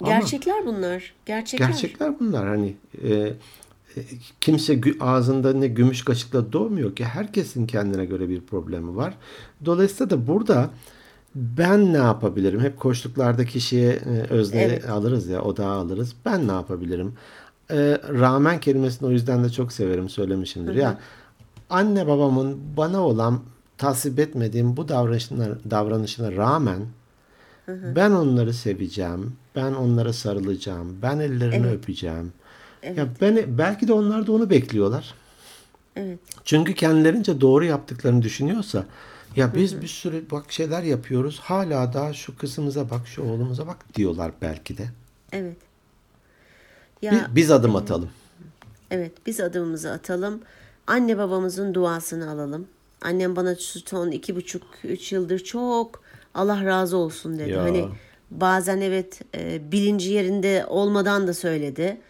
Ama- 0.00 0.08
Gerçekler 0.10 0.66
bunlar. 0.66 1.14
Gerçekler. 1.26 1.66
Gerçekler 1.68 2.20
bunlar 2.20 2.46
hani 2.48 2.76
e, 3.08 3.32
kimse 4.40 4.80
ağzında 5.00 5.52
ne 5.52 5.68
gümüş 5.68 6.04
kaşıkla 6.04 6.52
doğmuyor 6.52 6.96
ki 6.96 7.04
herkesin 7.04 7.66
kendine 7.66 8.04
göre 8.04 8.28
bir 8.28 8.40
problemi 8.40 8.96
var. 8.96 9.14
Dolayısıyla 9.64 10.10
da 10.10 10.26
burada 10.26 10.70
ben 11.34 11.92
ne 11.92 11.96
yapabilirim? 11.96 12.60
Hep 12.60 12.80
koştuklardaki 12.80 13.60
şeye 13.60 13.92
e, 13.92 14.26
özne 14.30 14.62
Evet. 14.62 14.90
alırız 14.90 15.26
ya 15.28 15.42
odağı 15.42 15.72
alırız. 15.72 16.14
Ben 16.24 16.48
ne 16.48 16.52
yapabilirim? 16.52 17.14
E, 17.70 17.76
rağmen 18.08 18.60
kelimesini 18.60 19.08
o 19.08 19.10
yüzden 19.10 19.44
de 19.44 19.50
çok 19.50 19.72
severim 19.72 20.08
söylemişimdir. 20.08 20.74
Ya 20.74 20.98
anne 21.70 22.06
babamın 22.06 22.58
bana 22.76 23.06
olan 23.06 23.40
tasvip 23.78 24.18
etmediğim 24.18 24.76
bu 24.76 24.88
davranışına, 24.88 25.48
davranışına 25.70 26.32
rağmen 26.32 26.80
ben 27.68 28.10
onları 28.10 28.52
seveceğim. 28.52 29.32
Ben 29.56 29.72
onlara 29.72 30.12
sarılacağım. 30.12 30.96
Ben 31.02 31.18
ellerini 31.18 31.70
öpeceğim. 31.70 32.32
Ya 32.94 33.08
ben 33.20 33.58
belki 33.58 33.88
de 33.88 33.92
onlar 33.92 34.26
da 34.26 34.32
onu 34.32 34.50
bekliyorlar. 34.50 35.14
Evet. 35.96 36.18
Çünkü 36.44 36.74
kendilerince 36.74 37.40
doğru 37.40 37.64
yaptıklarını 37.64 38.22
düşünüyorsa 38.22 38.84
ya 39.36 39.54
biz 39.54 39.82
bir 39.82 39.88
sürü 39.88 40.30
bak 40.30 40.52
şeyler 40.52 40.82
yapıyoruz. 40.82 41.40
Hala 41.40 41.92
daha 41.92 42.12
şu 42.12 42.36
kızımıza 42.36 42.90
bak, 42.90 43.06
şu 43.06 43.22
oğlumuza 43.22 43.66
bak 43.66 43.94
diyorlar 43.94 44.32
belki 44.42 44.78
de. 44.78 44.88
Evet. 45.32 45.56
Biz, 47.02 47.12
Ya 47.12 47.30
biz 47.34 47.50
adım 47.50 47.76
atalım. 47.76 48.10
Evet, 48.90 49.12
biz 49.26 49.40
adımımızı 49.40 49.92
atalım. 49.92 50.40
Anne 50.86 51.18
babamızın 51.18 51.74
duasını 51.74 52.30
alalım. 52.30 52.66
Annem 53.02 53.36
bana 53.36 53.54
şu 53.54 53.80
son 53.80 54.10
iki 54.10 54.36
buçuk, 54.36 54.62
üç 54.84 55.12
yıldır 55.12 55.38
çok 55.38 56.02
Allah 56.34 56.64
razı 56.64 56.96
olsun 56.96 57.38
dedi. 57.38 57.50
Ya. 57.50 57.62
Hani 57.62 57.88
bazen 58.30 58.80
evet 58.80 59.20
e, 59.34 59.72
bilinci 59.72 60.10
yerinde 60.10 60.64
olmadan 60.68 61.26
da 61.26 61.34
söyledi. 61.34 62.00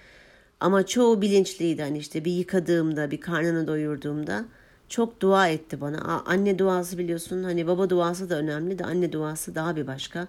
Ama 0.60 0.86
çoğu 0.86 1.22
bilinçliydi. 1.22 1.82
Hani 1.82 1.98
işte 1.98 2.24
bir 2.24 2.32
yıkadığımda, 2.32 3.10
bir 3.10 3.20
karnını 3.20 3.66
doyurduğumda 3.66 4.44
çok 4.88 5.20
dua 5.20 5.48
etti 5.48 5.80
bana. 5.80 5.98
A- 5.98 6.30
Anne 6.30 6.58
duası 6.58 6.98
biliyorsun 6.98 7.42
hani 7.42 7.66
baba 7.66 7.90
duası 7.90 8.30
da 8.30 8.38
önemli 8.38 8.78
de 8.78 8.84
anne 8.84 9.12
duası 9.12 9.54
daha 9.54 9.76
bir 9.76 9.86
başka. 9.86 10.28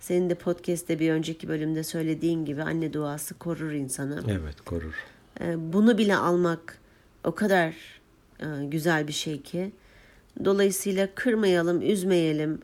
senin 0.00 0.30
de 0.30 0.34
podcast'te 0.34 0.98
bir 0.98 1.10
önceki 1.10 1.48
bölümde 1.48 1.84
söylediğin 1.84 2.44
gibi 2.44 2.62
anne 2.62 2.92
duası 2.92 3.34
korur 3.34 3.72
insanı. 3.72 4.20
Evet 4.30 4.60
korur. 4.66 4.94
Ee, 5.40 5.72
Bunu 5.72 5.98
bile 5.98 6.16
almak 6.16 6.78
o 7.24 7.34
kadar 7.34 7.74
e, 8.40 8.46
güzel 8.66 9.08
bir 9.08 9.12
şey 9.12 9.42
ki. 9.42 9.72
Dolayısıyla 10.44 11.08
kırmayalım, 11.14 11.82
üzmeyelim. 11.82 12.60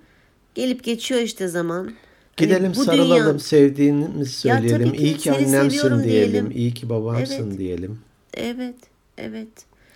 Gelip 0.55 0.85
geçiyor 0.85 1.21
işte 1.21 1.49
zaman. 1.49 1.93
Hani 2.39 2.49
Gidelim 2.49 2.73
bu 2.77 2.85
sarılalım, 2.85 3.27
dünya- 3.27 3.39
sevdiğimizi 3.39 4.49
Ya 4.49 4.55
söyleyelim. 4.57 4.89
tabii 4.89 4.97
ki, 4.99 5.05
İyi 5.05 5.17
ki 5.17 5.33
annemsin 5.33 5.81
diyelim. 5.81 6.03
diyelim. 6.05 6.51
iyi 6.51 6.75
ki 6.75 6.89
babamsın 6.89 7.49
Evet. 7.51 7.59
diyelim. 7.59 7.99
Evet, 8.35 8.75
evet. 9.19 9.49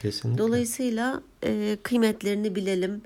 Kesinlikle. 0.03 0.38
Dolayısıyla 0.38 1.22
e, 1.44 1.79
kıymetlerini 1.83 2.55
bilelim. 2.55 3.03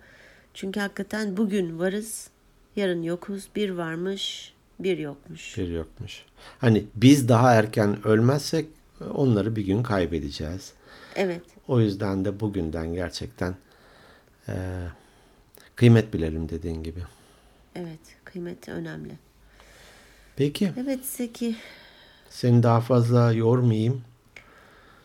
Çünkü 0.55 0.81
hakikaten 0.81 1.37
bugün 1.37 1.79
varız, 1.79 2.29
yarın 2.77 3.03
yokuz. 3.03 3.49
Bir 3.57 3.71
varmış, 3.71 4.53
bir 4.79 4.99
yokmuş. 4.99 5.59
Bir 5.59 5.69
yokmuş. 5.69 6.25
Hani 6.59 6.85
biz 6.95 7.29
daha 7.29 7.55
erken 7.55 8.07
ölmezsek 8.07 8.67
onları 9.15 9.57
bir 9.57 9.63
gün 9.67 9.83
kaybedeceğiz. 9.83 10.73
Evet, 11.17 11.43
O 11.69 11.81
yüzden 11.81 12.25
de 12.25 12.41
bugünden 12.41 12.95
gerçekten 12.95 13.55
eee, 14.49 14.55
kıymet 15.77 16.15
bilelim 16.15 16.49
dediğin 16.49 16.83
gibi. 16.83 17.01
Evet. 17.77 17.99
Kıymet 18.25 18.69
önemli. 18.69 19.13
Peki 20.37 20.73
Evet 20.81 21.01
Zeki, 21.07 21.57
seni 22.31 22.63
daha 22.63 22.81
fazla 22.81 23.33
yormayayım. 23.33 24.01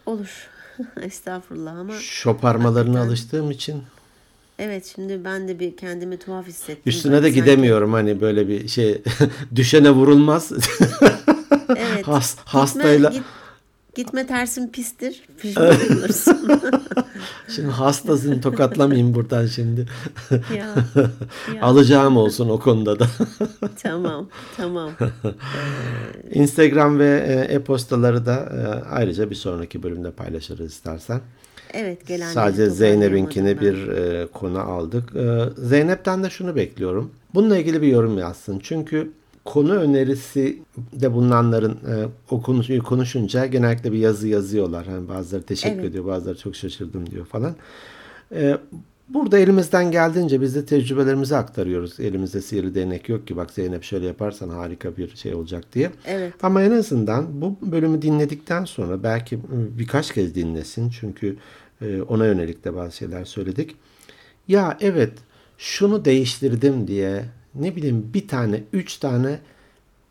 olur. 0.05 0.47
Estağfurullah 1.01 1.77
ama 1.77 1.93
Şoparmalarına 1.99 2.79
Hakikaten. 2.89 3.07
alıştığım 3.07 3.51
için 3.51 3.83
evet 4.59 4.91
şimdi 4.95 5.23
ben 5.25 5.47
de 5.47 5.59
bir 5.59 5.77
kendimi 5.77 6.19
tuhaf 6.19 6.47
hissettim. 6.47 6.81
üstüne 6.85 7.11
Böyle 7.13 7.23
de 7.23 7.27
sanki- 7.27 7.39
gidemiyorum 7.41 7.93
hani 7.93 8.21
böyle 8.21 8.47
bir 8.47 8.67
şey 8.67 9.01
düşene 9.55 9.91
vurulmaz. 9.91 10.51
Evet. 11.77 12.07
Has- 12.07 12.35
Gitme- 12.35 12.43
hastayla 12.45 13.09
git- 13.09 13.23
gitme 13.95 14.27
tersin 14.27 14.67
pistir. 14.67 15.23
Pişman 15.41 15.67
olursun. 15.67 16.61
Şimdi 17.55 17.67
hastasın 17.67 18.41
tokatlamayayım 18.41 19.13
buradan 19.13 19.45
şimdi. 19.45 19.85
ya, 20.31 20.75
ya. 21.55 21.61
Alacağım 21.61 22.17
olsun 22.17 22.49
o 22.49 22.59
konuda 22.59 22.99
da. 22.99 23.07
Tamam, 23.83 24.29
tamam. 24.57 24.91
Instagram 26.31 26.99
ve 26.99 27.25
e, 27.27 27.53
e-postaları 27.53 28.25
da 28.25 28.35
e, 28.35 28.89
ayrıca 28.89 29.29
bir 29.29 29.35
sonraki 29.35 29.83
bölümde 29.83 30.11
paylaşırız 30.11 30.71
istersen. 30.71 31.21
Evet 31.73 32.07
gelenleri 32.07 32.33
Sadece 32.33 32.69
Zeynep'inkini 32.69 33.61
bir 33.61 33.87
e, 33.87 34.27
konu 34.27 34.59
aldık. 34.59 35.15
E, 35.15 35.39
Zeynep'ten 35.57 36.23
de 36.23 36.29
şunu 36.29 36.55
bekliyorum. 36.55 37.11
Bununla 37.33 37.57
ilgili 37.57 37.81
bir 37.81 37.87
yorum 37.87 38.17
yazsın. 38.17 38.59
Çünkü 38.63 39.11
konu 39.47 39.73
önerisi 39.73 40.59
de 40.93 41.13
bulunanların 41.13 41.71
e, 41.71 42.07
o 42.31 42.41
konuyu 42.41 42.83
konuşunca 42.83 43.45
genellikle 43.45 43.91
bir 43.91 43.97
yazı 43.97 44.27
yazıyorlar. 44.27 44.85
Hani 44.85 45.07
bazıları 45.07 45.43
teşekkür 45.43 45.75
Evet. 45.75 45.85
ediyor, 45.85 46.05
bazıları 46.05 46.37
çok 46.37 46.55
şaşırdım 46.55 47.11
diyor 47.11 47.25
falan. 47.25 47.55
E, 48.35 48.57
burada 49.09 49.39
elimizden 49.39 49.91
geldiğince 49.91 50.41
biz 50.41 50.55
de 50.55 50.65
tecrübelerimizi 50.65 51.35
aktarıyoruz. 51.35 51.99
Elimizde 51.99 52.41
sihirli 52.41 52.75
değnek 52.75 53.09
yok 53.09 53.27
ki 53.27 53.37
bak 53.37 53.51
Zeynep 53.51 53.83
şöyle 53.83 54.05
yaparsan 54.05 54.49
harika 54.49 54.97
bir 54.97 55.15
şey 55.15 55.33
olacak 55.33 55.63
diye. 55.73 55.91
Evet. 56.05 56.33
Ama 56.43 56.61
en 56.61 56.71
azından 56.71 57.41
bu 57.41 57.55
bölümü 57.61 58.01
dinledikten 58.01 58.65
sonra 58.65 59.03
belki 59.03 59.35
e, 59.35 59.39
birkaç 59.79 60.13
kez 60.13 60.35
dinlesin. 60.35 60.89
Çünkü 60.89 61.37
e, 61.81 62.01
ona 62.01 62.25
yönelik 62.25 62.65
de 62.65 62.75
bazı 62.75 62.95
şeyler 62.95 63.25
söyledik. 63.25 63.75
Ya 64.47 64.77
evet 64.81 65.13
şunu 65.57 66.05
değiştirdim 66.05 66.87
diye 66.87 67.25
ne 67.59 67.75
bileyim 67.75 68.11
bir 68.13 68.27
tane, 68.27 68.63
üç 68.73 68.97
tane 68.97 69.39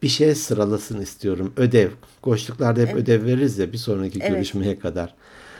bir 0.03 0.09
şey 0.09 0.35
sıralasın 0.35 1.01
istiyorum. 1.01 1.53
Ödev. 1.57 1.91
Koştuklarda 2.23 2.81
hep 2.81 2.95
ödev 2.95 3.25
veririz 3.25 3.59
ya 3.59 3.73
bir 3.73 3.79
sonraki 3.79 4.19
Evet. 4.23 4.31
görüşmeye 4.31 4.79
kadar. 4.79 5.15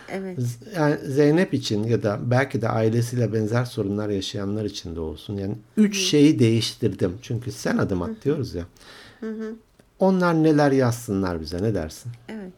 Evet. 0.09 0.39
Yani 0.77 0.97
Zeynep 1.05 1.55
için 1.55 1.85
ya 1.85 2.03
da 2.03 2.19
belki 2.23 2.63
de 2.63 2.69
ailesiyle 2.69 3.33
benzer 3.33 3.65
sorunlar 3.65 4.09
yaşayanlar 4.09 4.65
için 4.65 4.97
de 4.97 5.01
olsun. 5.01 5.37
Yani 5.37 5.55
üç 5.77 5.99
şeyi 5.99 6.39
değiştirdim. 6.39 7.19
Çünkü 7.23 7.53
sen 7.53 7.79
adım 7.79 8.03
at 8.03 8.25
diyoruz 8.25 8.55
ya. 8.55 8.65
Onlar 9.99 10.43
neler 10.43 10.73
yazsınlar 10.73 11.41
bize 11.41 11.63
ne 11.63 11.75
dersin? 11.75 12.13
Evet. 12.29 12.53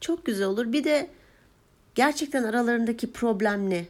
Çok 0.00 0.26
güzel 0.26 0.46
olur. 0.46 0.72
Bir 0.72 0.84
de 0.84 1.10
gerçekten 1.94 2.44
aralarındaki 2.44 3.12
problem 3.12 3.70
ne? 3.70 3.84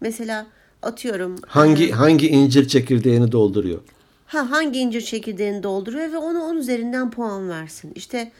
Mesela 0.00 0.46
atıyorum 0.82 1.36
Hangi 1.46 1.90
hangi 1.90 2.28
incir 2.28 2.68
çekirdeğini 2.68 3.32
dolduruyor? 3.32 3.80
ha 4.26 4.50
hangi 4.50 4.78
incir 4.78 5.00
çekirdeğini 5.00 5.62
dolduruyor 5.62 6.12
ve 6.12 6.18
ona 6.18 6.42
10 6.42 6.56
üzerinden 6.56 7.10
puan 7.10 7.48
versin. 7.48 7.92
İşte 7.94 8.32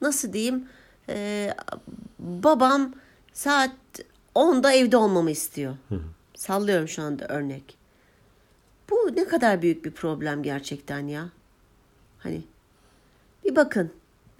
nasıl 0.00 0.32
diyeyim? 0.32 0.64
Ee, 1.08 1.54
babam 2.18 2.92
saat 3.32 3.70
10'da 4.34 4.72
evde 4.72 4.96
olmamı 4.96 5.30
istiyor. 5.30 5.74
Sallıyorum 6.34 6.88
şu 6.88 7.02
anda 7.02 7.26
örnek. 7.28 7.76
Bu 8.90 8.96
ne 9.16 9.24
kadar 9.24 9.62
büyük 9.62 9.84
bir 9.84 9.90
problem 9.90 10.42
gerçekten 10.42 11.06
ya. 11.08 11.28
Hani 12.18 12.42
bir 13.44 13.56
bakın. 13.56 13.90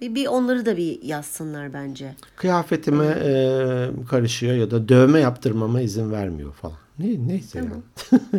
Bir, 0.01 0.15
bir 0.15 0.27
onları 0.27 0.65
da 0.65 0.77
bir 0.77 1.03
yazsınlar 1.03 1.73
bence. 1.73 2.15
Kıyafetime 2.35 3.05
e, 3.05 3.89
karışıyor 4.09 4.55
ya 4.55 4.71
da 4.71 4.89
dövme 4.89 5.19
yaptırmama 5.19 5.81
izin 5.81 6.11
vermiyor 6.11 6.53
falan. 6.53 6.77
Ne, 6.99 7.27
neyse 7.27 7.59
yani. 7.59 7.69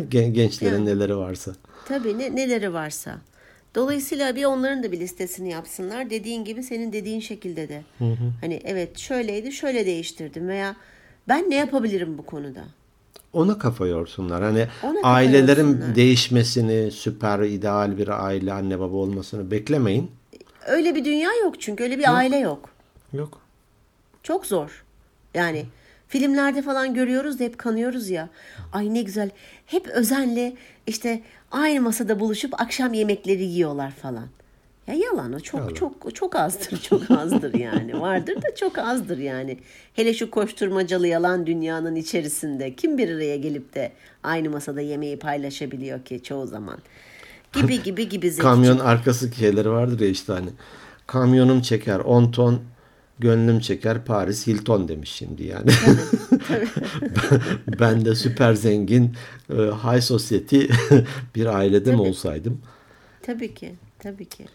Gen- 0.09 0.33
Gençlerin 0.33 0.73
Yani. 0.73 0.85
neleri 0.85 1.17
varsa. 1.17 1.51
Tabii 1.87 2.17
ne, 2.17 2.35
neleri 2.35 2.73
varsa. 2.73 3.17
Dolayısıyla 3.75 4.35
bir 4.35 4.45
onların 4.45 4.83
da 4.83 4.91
bir 4.91 4.99
listesini 4.99 5.49
yapsınlar. 5.49 6.09
Dediğin 6.09 6.45
gibi 6.45 6.63
senin 6.63 6.93
dediğin 6.93 7.19
şekilde 7.19 7.69
de. 7.69 7.83
Hani 8.41 8.61
evet 8.63 8.97
şöyleydi 8.97 9.51
şöyle 9.51 9.85
değiştirdim 9.85 10.47
veya 10.47 10.75
ben 11.27 11.49
ne 11.49 11.55
yapabilirim 11.55 12.17
bu 12.17 12.25
konuda? 12.25 12.61
Ona 13.33 13.57
kafa 13.57 13.87
yorsunlar. 13.87 14.43
Hani 14.43 14.67
Ona 14.83 14.95
kafa 14.95 15.07
ailelerin 15.07 15.67
yorsunlar. 15.67 15.95
değişmesini, 15.95 16.91
süper 16.91 17.39
ideal 17.39 17.97
bir 17.97 18.25
aile, 18.25 18.53
anne 18.53 18.79
baba 18.79 18.95
olmasını 18.95 19.51
beklemeyin. 19.51 20.11
Öyle 20.67 20.95
bir 20.95 21.05
dünya 21.05 21.29
yok 21.43 21.61
çünkü 21.61 21.83
öyle 21.83 21.97
bir 21.99 22.15
aile 22.15 22.37
yok. 22.37 22.69
Yok. 23.13 23.41
Çok 24.23 24.45
zor. 24.45 24.83
Yani 25.33 25.65
filmlerde 26.09 26.61
falan 26.61 26.93
görüyoruz 26.93 27.39
da 27.39 27.43
hep 27.43 27.57
kanıyoruz 27.57 28.09
ya. 28.09 28.29
Ay 28.73 28.93
ne 28.93 29.01
güzel. 29.01 29.29
Hep 29.65 29.87
özenle 29.87 30.53
işte 30.87 31.21
aynı 31.51 31.81
masada 31.81 32.19
buluşup 32.19 32.61
akşam 32.61 32.93
yemekleri 32.93 33.43
yiyorlar 33.43 33.91
falan. 33.91 34.27
Ya 34.87 34.95
yalan 34.95 35.33
o 35.33 35.39
çok 35.39 35.59
Yalan. 35.61 35.73
çok 35.73 36.15
çok 36.15 36.35
azdır 36.35 36.81
çok 36.81 37.11
azdır 37.11 37.53
yani. 37.53 37.99
Vardır 38.01 38.35
da 38.35 38.55
çok 38.55 38.77
azdır 38.77 39.17
yani. 39.17 39.57
Hele 39.93 40.13
şu 40.13 40.31
koşturmacalı 40.31 41.07
yalan 41.07 41.47
dünyanın 41.47 41.95
içerisinde 41.95 42.73
kim 42.75 42.97
bir 42.97 43.09
araya 43.15 43.37
gelip 43.37 43.75
de 43.75 43.91
aynı 44.23 44.49
masada 44.49 44.81
yemeği 44.81 45.19
paylaşabiliyor 45.19 46.05
ki 46.05 46.23
çoğu 46.23 46.47
zaman. 46.47 46.77
Gibi 47.53 47.83
gibi 47.83 48.09
gibi 48.09 48.31
Zeki'ciğim. 48.31 48.55
Kamyon 48.55 48.79
arkası 48.79 49.35
şeyleri 49.35 49.69
vardır 49.69 49.99
ya 49.99 50.07
işte 50.07 50.33
hani. 50.33 50.49
Kamyonum 51.07 51.61
çeker 51.61 51.99
10 51.99 52.31
ton, 52.31 52.61
gönlüm 53.19 53.59
çeker 53.59 54.05
Paris 54.05 54.47
Hilton 54.47 54.87
demiş 54.87 55.11
şimdi 55.11 55.43
yani. 55.43 55.71
ben 57.79 58.05
de 58.05 58.15
süper 58.15 58.53
zengin, 58.53 59.15
e, 59.49 59.53
high 59.55 60.01
society 60.01 60.61
bir 61.35 61.45
ailede 61.45 61.91
mi 61.91 62.01
olsaydım? 62.01 62.61
Tabii 63.21 63.53
ki 63.53 63.75
tabii 63.99 64.25
ki. 64.25 64.45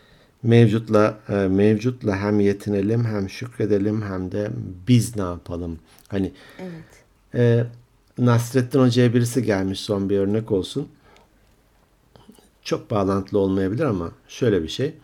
Mevcutla 0.43 1.19
e, 1.29 1.35
mevcutla 1.35 2.17
hem 2.17 2.41
yetinelim 2.41 3.05
hem 3.05 3.31
şükredelim 3.31 4.03
hem 4.03 4.33
de 4.33 4.51
biz 4.89 5.17
ne 5.17 5.23
yapalım? 5.23 5.79
Hani 6.09 6.33
Evet. 6.59 7.05
e, 7.35 7.67
Nasrettin 8.19 8.81
Hoca'ya 8.81 9.15
birisi 9.15 9.43
gelmiş 9.43 9.81
son 9.81 10.11
bir 10.11 10.19
örnek 10.19 10.53
olsun. 10.53 10.89
Çok 12.63 12.91
bağlantılı 12.91 13.39
olmayabilir 13.39 13.85
ama 13.85 14.11
şöyle 14.29 14.63
bir 14.63 14.69
şey. 14.69 14.95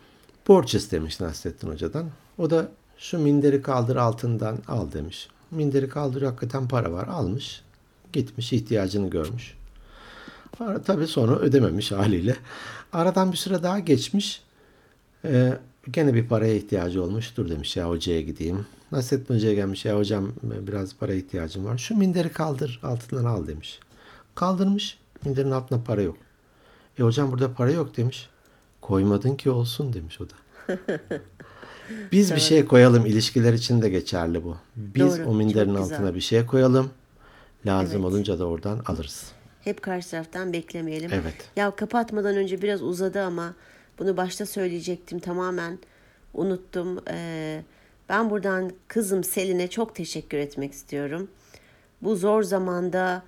Borç 0.47 0.75
istemiş 0.75 1.19
Nasrettin 1.19 1.67
Hoca'dan. 1.67 2.09
O 2.37 2.49
da 2.49 2.71
şu 3.01 3.19
minderi 3.19 3.61
kaldır 3.61 3.95
altından 3.95 4.57
al 4.67 4.91
demiş. 4.91 5.27
Minderi 5.51 5.89
kaldırıyor 5.89 6.31
hakikaten 6.31 6.67
para 6.67 6.91
var 6.91 7.07
almış. 7.07 7.61
Gitmiş 8.13 8.53
ihtiyacını 8.53 9.09
görmüş. 9.09 9.57
Ara, 10.59 10.81
tabii 10.81 11.07
sonra 11.07 11.35
ödememiş 11.35 11.91
haliyle. 11.91 12.35
Aradan 12.93 13.31
bir 13.31 13.37
süre 13.37 13.63
daha 13.63 13.79
geçmiş. 13.79 14.41
Ee, 15.25 15.57
gene 15.91 16.13
bir 16.13 16.27
paraya 16.27 16.53
ihtiyacı 16.53 17.03
olmuş. 17.03 17.37
Dur 17.37 17.49
demiş 17.49 17.77
ya 17.77 17.89
hocaya 17.89 18.21
gideyim. 18.21 18.65
Nasrettin 18.91 19.35
Hoca'ya 19.35 19.53
gelmiş. 19.53 19.85
Ya 19.85 19.97
hocam 19.97 20.31
biraz 20.43 20.95
para 20.95 21.13
ihtiyacım 21.13 21.65
var. 21.65 21.77
Şu 21.77 21.97
minderi 21.97 22.29
kaldır 22.29 22.79
altından 22.83 23.25
al 23.25 23.47
demiş. 23.47 23.79
Kaldırmış. 24.35 24.97
Minderin 25.25 25.51
altında 25.51 25.83
para 25.83 26.01
yok. 26.01 26.17
E 26.99 27.03
hocam 27.03 27.31
burada 27.31 27.53
para 27.53 27.71
yok 27.71 27.97
demiş. 27.97 28.29
Koymadın 28.81 29.35
ki 29.35 29.49
olsun 29.49 29.93
demiş 29.93 30.19
o 30.21 30.25
da. 30.29 30.35
Biz 32.11 32.35
bir 32.35 32.39
şey 32.39 32.65
koyalım. 32.65 33.05
ilişkiler 33.05 33.53
için 33.53 33.81
de 33.81 33.89
geçerli 33.89 34.43
bu. 34.43 34.57
Biz 34.75 35.17
Doğru, 35.19 35.29
o 35.29 35.33
minderin 35.35 35.75
güzel. 35.75 35.83
altına 35.97 36.15
bir 36.15 36.21
şey 36.21 36.45
koyalım. 36.45 36.89
Lazım 37.65 37.95
Evet. 38.01 38.05
olunca 38.05 38.39
da 38.39 38.45
oradan 38.45 38.79
alırız. 38.85 39.31
Hep 39.63 39.81
karşı 39.81 40.09
taraftan 40.11 40.53
beklemeyelim. 40.53 41.11
Evet. 41.13 41.35
Ya 41.55 41.71
kapatmadan 41.75 42.35
önce 42.35 42.61
biraz 42.61 42.81
uzadı 42.83 43.21
ama 43.23 43.53
Bunu 43.99 44.17
başta 44.17 44.45
söyleyecektim 44.45 45.19
tamamen 45.19 45.79
unuttum. 46.33 46.99
Ee, 47.09 47.61
ben 48.09 48.29
buradan 48.29 48.71
kızım 48.87 49.23
Selin'e 49.23 49.67
çok 49.69 49.95
teşekkür 49.95 50.37
etmek 50.37 50.73
istiyorum. 50.73 51.27
Bu 52.01 52.15
zor 52.15 52.43
zamanda 52.43 53.23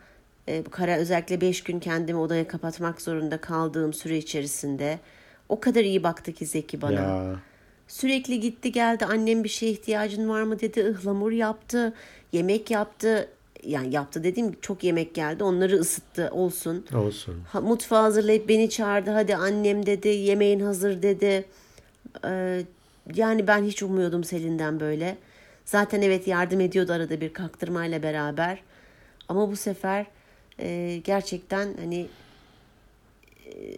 e, 0.48 0.66
bu 0.66 0.70
kara 0.70 0.98
özellikle 0.98 1.42
5 1.42 1.64
gün 1.64 1.80
kendimi 1.80 2.20
odaya 2.20 2.48
kapatmak 2.48 3.02
zorunda 3.02 3.38
kaldığım 3.38 3.94
süre 3.94 4.18
içerisinde 4.18 5.00
o 5.50 5.60
kadar 5.60 5.84
iyi 5.84 6.04
baktı 6.04 6.32
ki 6.34 6.46
Zeki 6.46 6.82
bana. 6.82 6.94
Ya 6.94 7.36
Sürekli 7.88 8.40
gitti 8.40 8.72
geldi 8.72 9.06
annem 9.06 9.44
bir 9.44 9.50
şeye 9.50 9.72
ihtiyacın 9.72 10.30
var 10.30 10.44
mı 10.44 10.60
dedi 10.60 10.90
ıhlamur 10.90 11.32
yaptı 11.32 11.94
yemek 12.32 12.72
yaptı 12.72 13.30
yani 13.64 13.94
yaptı 13.94 14.24
dediğim 14.24 14.60
çok 14.62 14.84
yemek 14.84 15.16
geldi 15.16 15.44
onları 15.44 15.76
ısıttı 15.76 16.30
olsun. 16.32 16.86
olsun. 16.96 17.42
Ha, 17.52 17.62
mutfağı 17.62 18.02
hazırlayıp 18.02 18.50
beni 18.50 18.70
çağırdı 18.70 19.12
hadi 19.12 19.36
annem 19.36 19.86
dedi 19.86 20.08
yemeğin 20.08 20.60
hazır 20.60 21.02
dedi. 21.02 21.46
Ee, 22.26 22.64
yani 23.16 23.48
ben 23.48 23.64
hiç 23.64 23.84
ummuyordum 23.84 24.24
Selin'den 24.24 24.80
böyle. 24.80 25.18
Zaten 25.66 26.02
evet 26.02 26.28
yardım 26.28 26.60
ediyordu 26.60 26.94
arada 26.94 27.22
bir 27.22 27.34
kaktırmayla 27.34 28.04
beraber. 28.04 28.60
Ama 29.30 29.52
bu 29.52 29.56
sefer 29.56 30.06
e, 30.60 31.02
gerçekten 31.04 31.74
hani 31.80 32.08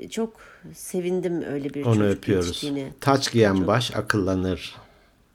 çok 0.10 0.34
sevindim 0.74 1.42
öyle 1.42 1.74
bir 1.74 1.86
Onu 1.86 1.96
çocuk 1.96 2.18
öpüyoruz. 2.18 2.46
yetiştiğine. 2.48 2.92
Taç 3.02 3.32
giyen 3.32 3.56
Çok- 3.56 3.68
baş 3.68 3.96
akıllanır. 3.96 4.76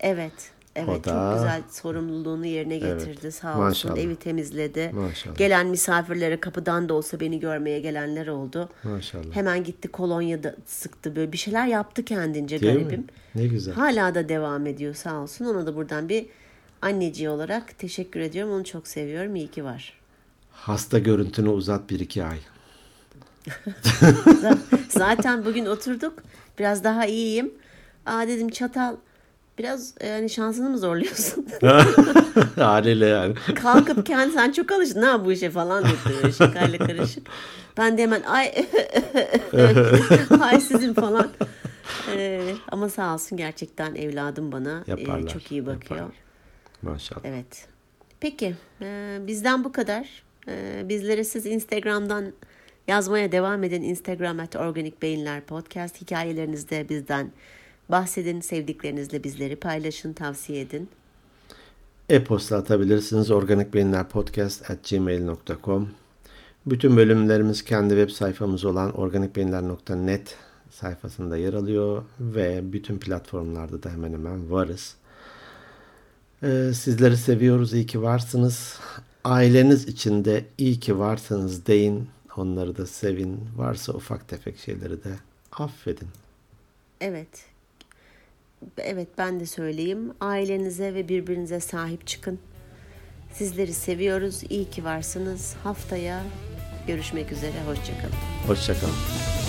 Evet. 0.00 0.32
Evet 0.76 0.88
O 0.88 0.94
çok 0.94 1.04
da- 1.04 1.32
güzel 1.34 1.62
sorumluluğunu 1.70 2.46
yerine 2.46 2.78
getirdi 2.78 3.18
Evet, 3.22 3.34
sağ 3.34 3.48
olsun 3.50 3.60
maşallah. 3.62 3.98
evi 3.98 4.16
temizledi. 4.16 4.90
Maşallah. 4.94 5.36
Gelen 5.36 5.66
misafirlere 5.66 6.40
kapıdan 6.40 6.88
da 6.88 6.94
olsa 6.94 7.20
beni 7.20 7.40
görmeye 7.40 7.80
gelenler 7.80 8.26
oldu. 8.26 8.68
Maşallah. 8.84 9.24
Hemen 9.36 9.64
gitti 9.64 9.88
kolonya 9.88 10.42
da 10.42 10.56
sıktı 10.66 11.16
böyle 11.16 11.32
bir 11.32 11.38
şeyler 11.38 11.66
yaptı 11.66 12.04
kendince 12.04 12.60
Değil 12.60 12.72
garibim. 12.74 12.98
mi? 13.00 13.04
Ne 13.34 13.46
güzel. 13.46 13.74
Hala 13.74 14.14
da 14.14 14.28
devam 14.28 14.66
ediyor 14.66 14.94
sağ 14.94 15.16
olsun. 15.22 15.44
Ona 15.44 15.66
da 15.66 15.76
buradan 15.76 16.08
bir 16.08 16.26
anneciği 16.82 17.28
olarak 17.30 17.78
teşekkür 17.78 18.20
ediyorum. 18.20 18.52
Onu 18.52 18.64
çok 18.64 18.88
seviyorum. 18.88 19.36
İyi 19.36 19.48
ki 19.48 19.64
var. 19.64 19.92
Hasta 20.52 20.98
görüntünü 20.98 21.48
uzat 21.48 21.90
bir 21.90 22.00
iki 22.00 22.24
ay. 22.24 22.38
Zaten 24.88 25.44
bugün 25.44 25.66
oturduk. 25.66 26.22
Biraz 26.59 26.85
daha 26.85 27.07
iyiyim. 27.07 27.55
Aa 28.07 28.29
dedim 28.29 28.48
çatal 28.48 28.96
biraz 29.59 29.94
yani 30.07 30.31
şansını 30.31 30.70
mı 30.70 30.79
zorluyorsun? 30.79 31.46
Haliyle 32.57 33.07
yani. 33.07 33.35
Kalkıp 33.55 34.07
kendi 34.07 34.33
sen 34.33 34.53
çok 34.53 34.72
alıştın 34.72 35.03
ha 35.03 35.24
bu 35.24 35.33
işe 35.33 35.50
falan 35.50 35.85
dedi 35.85 35.92
böyle 36.22 36.33
şakayla 36.33 36.79
karışık. 36.79 37.26
Ben 37.76 37.98
de 37.98 38.03
hemen 38.03 38.22
ay 38.22 38.53
ay 40.40 40.61
sizin 40.61 40.94
falan. 40.94 41.31
Ee, 42.16 42.55
ama 42.68 42.88
sağ 42.88 43.14
olsun 43.14 43.38
gerçekten 43.38 43.94
evladım 43.94 44.53
bana 44.53 44.85
e, 44.87 44.90
Yaparlar, 44.90 45.29
çok 45.29 45.53
iyi 45.53 45.66
bakıyor. 45.66 46.00
yaparlar. 46.00 46.16
Maşallah. 46.83 47.20
Evet. 47.24 47.66
Peki 48.20 48.55
e, 48.83 49.18
bizden 49.26 49.64
bu 49.64 49.72
kadar. 49.72 50.22
E, 50.48 50.83
bizlere 50.88 51.24
siz 51.24 51.46
Instagram'dan 51.46 52.33
yazmaya 52.90 53.33
devam 53.33 53.64
edin. 53.64 53.83
Instagram 53.83 54.40
at 54.40 54.57
Organik 54.57 55.03
Beyinler 55.03 55.40
Podcast. 55.40 56.00
Hikayelerinizde 56.00 56.88
bizden 56.88 57.33
bahsedin. 57.88 58.40
Sevdiklerinizle 58.40 59.24
bizleri 59.24 59.57
paylaşın, 59.57 60.12
tavsiye 60.12 60.61
edin. 60.61 60.88
E-posta 62.09 62.57
atabilirsiniz. 62.57 63.31
organikbeyinlerpodcast.gmail.com 63.31 65.88
Bütün 66.66 66.96
bölümlerimiz 66.96 67.64
kendi 67.64 67.94
web 67.94 68.11
sayfamız 68.11 68.64
olan 68.64 68.96
organikbeyinler.net 68.96 70.37
sayfasında 70.70 71.37
yer 71.37 71.55
alıyor 71.55 72.03
ve 72.20 72.72
bütün 72.72 72.98
platformlarda 72.98 73.83
da 73.83 73.90
hemen 73.90 74.12
hemen 74.12 74.50
varız. 74.50 74.94
Ee, 76.42 76.70
sizleri 76.74 77.16
seviyoruz. 77.16 77.74
İyi 77.74 77.87
ki 77.87 78.03
varsınız. 78.03 78.79
Aileniz 79.24 79.88
içinde 79.88 80.44
iyi 80.59 80.81
ki 80.81 80.98
varsınız 80.98 81.66
deyin. 81.66 82.09
Onları 82.36 82.76
da 82.76 82.86
sevin. 82.86 83.40
Varsa 83.56 83.92
ufak 83.92 84.28
tefek 84.28 84.58
şeyleri 84.58 85.04
de 85.04 85.10
affedin. 85.52 86.08
Evet. 87.00 87.46
Evet 88.78 89.08
ben 89.18 89.40
de 89.40 89.46
söyleyeyim. 89.46 90.12
Ailenize 90.20 90.94
ve 90.94 91.08
birbirinize 91.08 91.60
sahip 91.60 92.06
çıkın. 92.06 92.38
Sizleri 93.32 93.72
seviyoruz. 93.72 94.42
İyi 94.50 94.70
ki 94.70 94.84
varsınız. 94.84 95.54
Haftaya 95.64 96.22
görüşmek 96.86 97.32
üzere. 97.32 97.64
Hoşçakalın. 97.66 98.14
Hoşçakalın. 98.46 99.39